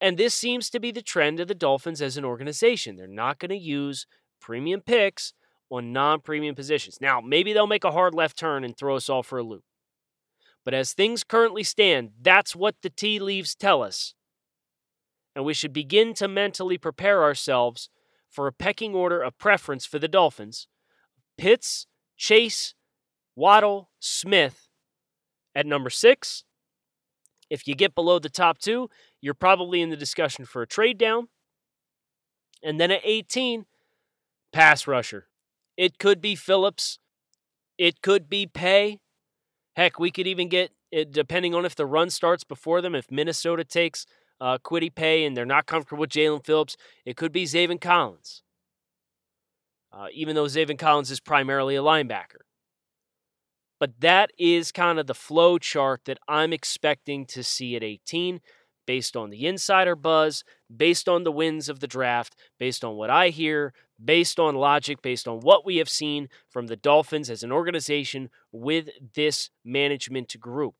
And 0.01 0.17
this 0.17 0.33
seems 0.33 0.71
to 0.71 0.79
be 0.79 0.89
the 0.89 1.03
trend 1.03 1.39
of 1.39 1.49
the 1.49 1.53
Dolphins 1.53 2.01
as 2.01 2.17
an 2.17 2.25
organization. 2.25 2.95
They're 2.95 3.05
not 3.05 3.37
going 3.37 3.49
to 3.49 3.55
use 3.55 4.07
premium 4.41 4.81
picks 4.81 5.33
on 5.69 5.93
non 5.93 6.21
premium 6.21 6.55
positions. 6.55 6.97
Now, 6.99 7.21
maybe 7.21 7.53
they'll 7.53 7.67
make 7.67 7.83
a 7.83 7.91
hard 7.91 8.15
left 8.15 8.39
turn 8.39 8.63
and 8.63 8.75
throw 8.75 8.95
us 8.95 9.07
all 9.07 9.21
for 9.21 9.37
a 9.37 9.43
loop. 9.43 9.65
But 10.63 10.73
as 10.73 10.93
things 10.93 11.23
currently 11.23 11.61
stand, 11.61 12.13
that's 12.19 12.55
what 12.55 12.77
the 12.81 12.89
tea 12.89 13.19
leaves 13.19 13.53
tell 13.53 13.83
us 13.83 14.15
and 15.35 15.43
we 15.43 15.53
should 15.53 15.73
begin 15.73 16.13
to 16.15 16.27
mentally 16.27 16.77
prepare 16.77 17.23
ourselves 17.23 17.89
for 18.29 18.47
a 18.47 18.53
pecking 18.53 18.95
order 18.95 19.21
of 19.21 19.37
preference 19.37 19.85
for 19.85 19.99
the 19.99 20.07
Dolphins 20.07 20.67
Pitts, 21.37 21.87
Chase, 22.17 22.73
Waddle, 23.35 23.89
Smith 23.99 24.69
at 25.53 25.65
number 25.65 25.89
six. 25.89 26.43
If 27.49 27.67
you 27.67 27.75
get 27.75 27.93
below 27.93 28.19
the 28.19 28.29
top 28.29 28.57
two, 28.57 28.89
you're 29.21 29.33
probably 29.33 29.81
in 29.81 29.89
the 29.89 29.97
discussion 29.97 30.45
for 30.45 30.61
a 30.61 30.67
trade 30.67 30.97
down. 30.97 31.27
And 32.63 32.79
then 32.79 32.89
at 32.89 33.01
18, 33.03 33.65
pass 34.51 34.87
rusher. 34.87 35.27
It 35.77 35.99
could 35.99 36.21
be 36.21 36.35
Phillips. 36.35 36.99
It 37.77 38.01
could 38.01 38.29
be 38.29 38.47
Paye. 38.47 38.99
Heck, 39.75 39.99
we 39.99 40.09
could 40.09 40.25
even 40.25 40.47
get, 40.47 40.71
it, 40.91 41.11
depending 41.11 41.53
on 41.53 41.65
if 41.65 41.75
the 41.75 41.85
run 41.85 42.09
starts 42.09 42.43
before 42.43 42.81
them, 42.81 42.95
if 42.95 43.11
Minnesota 43.11 43.63
takes 43.63 44.05
uh, 44.39 44.57
Kwity 44.57 44.93
Paye 44.93 45.25
and 45.25 45.35
they're 45.35 45.45
not 45.45 45.65
comfortable 45.65 46.01
with 46.01 46.09
Jaelan 46.09 46.45
Phillips, 46.45 46.77
it 47.05 47.17
could 47.17 47.31
be 47.31 47.45
Zaven 47.45 47.79
Collins. 47.79 48.41
Uh, 49.91 50.07
even 50.13 50.35
though 50.35 50.45
Zaven 50.45 50.77
Collins 50.77 51.09
is 51.09 51.19
primarily 51.19 51.75
a 51.75 51.81
linebacker. 51.81 52.43
But 53.79 54.01
that 54.01 54.31
is 54.37 54.71
kind 54.71 54.99
of 54.99 55.07
the 55.07 55.13
flow 55.13 55.57
chart 55.57 56.01
that 56.05 56.19
I'm 56.27 56.53
expecting 56.53 57.25
to 57.27 57.43
see 57.43 57.75
at 57.75 57.83
18 57.83 58.41
based 58.85 59.15
on 59.15 59.29
the 59.29 59.45
insider 59.47 59.95
buzz, 59.95 60.43
based 60.75 61.09
on 61.09 61.23
the 61.23 61.31
wins 61.31 61.69
of 61.69 61.79
the 61.79 61.87
draft, 61.87 62.35
based 62.59 62.83
on 62.83 62.95
what 62.95 63.09
I 63.09 63.29
hear, 63.29 63.73
based 64.03 64.39
on 64.39 64.55
logic, 64.55 65.01
based 65.01 65.27
on 65.27 65.39
what 65.39 65.65
we 65.65 65.77
have 65.77 65.89
seen 65.89 66.29
from 66.49 66.67
the 66.67 66.75
Dolphins 66.75 67.29
as 67.29 67.43
an 67.43 67.51
organization 67.51 68.29
with 68.51 68.89
this 69.15 69.49
management 69.63 70.39
group. 70.39 70.75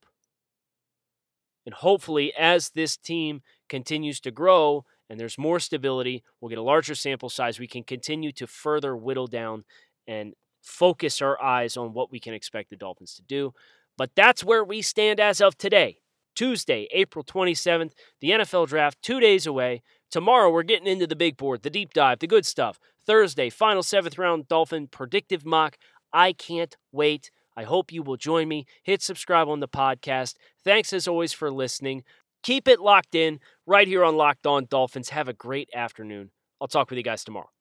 And 1.66 1.74
hopefully, 1.74 2.32
as 2.38 2.70
this 2.70 2.96
team 2.96 3.42
continues 3.68 4.20
to 4.20 4.30
grow 4.30 4.84
and 5.10 5.20
there's 5.20 5.36
more 5.36 5.60
stability, 5.60 6.22
we'll 6.40 6.48
get 6.48 6.58
a 6.58 6.62
larger 6.62 6.94
sample 6.94 7.28
size. 7.28 7.58
We 7.58 7.66
can 7.66 7.82
continue 7.82 8.32
to 8.32 8.46
further 8.46 8.96
whittle 8.96 9.26
down 9.26 9.64
and 10.06 10.34
focus 10.62 11.20
our 11.20 11.40
eyes 11.42 11.76
on 11.76 11.92
what 11.92 12.10
we 12.10 12.20
can 12.20 12.34
expect 12.34 12.70
the 12.70 12.76
Dolphins 12.76 13.14
to 13.16 13.22
do. 13.22 13.52
But 13.98 14.10
that's 14.14 14.44
where 14.44 14.64
we 14.64 14.82
stand 14.82 15.20
as 15.20 15.40
of 15.40 15.58
today. 15.58 15.98
Tuesday, 16.34 16.86
April 16.92 17.24
27th, 17.24 17.92
the 18.20 18.30
NFL 18.30 18.68
draft 18.68 19.00
two 19.02 19.20
days 19.20 19.46
away. 19.46 19.82
Tomorrow, 20.10 20.50
we're 20.50 20.62
getting 20.62 20.86
into 20.86 21.06
the 21.06 21.16
big 21.16 21.36
board, 21.36 21.62
the 21.62 21.70
deep 21.70 21.94
dive, 21.94 22.18
the 22.18 22.26
good 22.26 22.46
stuff. 22.46 22.78
Thursday, 23.06 23.48
final 23.48 23.82
seventh 23.82 24.18
round 24.18 24.46
Dolphin 24.46 24.86
predictive 24.86 25.46
mock. 25.46 25.78
I 26.12 26.32
can't 26.32 26.76
wait. 26.92 27.30
I 27.56 27.64
hope 27.64 27.92
you 27.92 28.02
will 28.02 28.16
join 28.16 28.48
me. 28.48 28.66
Hit 28.82 29.02
subscribe 29.02 29.48
on 29.48 29.60
the 29.60 29.68
podcast. 29.68 30.34
Thanks 30.64 30.92
as 30.92 31.08
always 31.08 31.32
for 31.32 31.50
listening. 31.50 32.04
Keep 32.42 32.68
it 32.68 32.80
locked 32.80 33.14
in 33.14 33.40
right 33.66 33.88
here 33.88 34.04
on 34.04 34.16
Locked 34.16 34.46
On 34.46 34.66
Dolphins. 34.68 35.08
Have 35.08 35.28
a 35.28 35.32
great 35.32 35.68
afternoon. 35.74 36.30
I'll 36.60 36.68
talk 36.68 36.90
with 36.90 36.96
you 36.96 37.02
guys 37.02 37.24
tomorrow. 37.24 37.55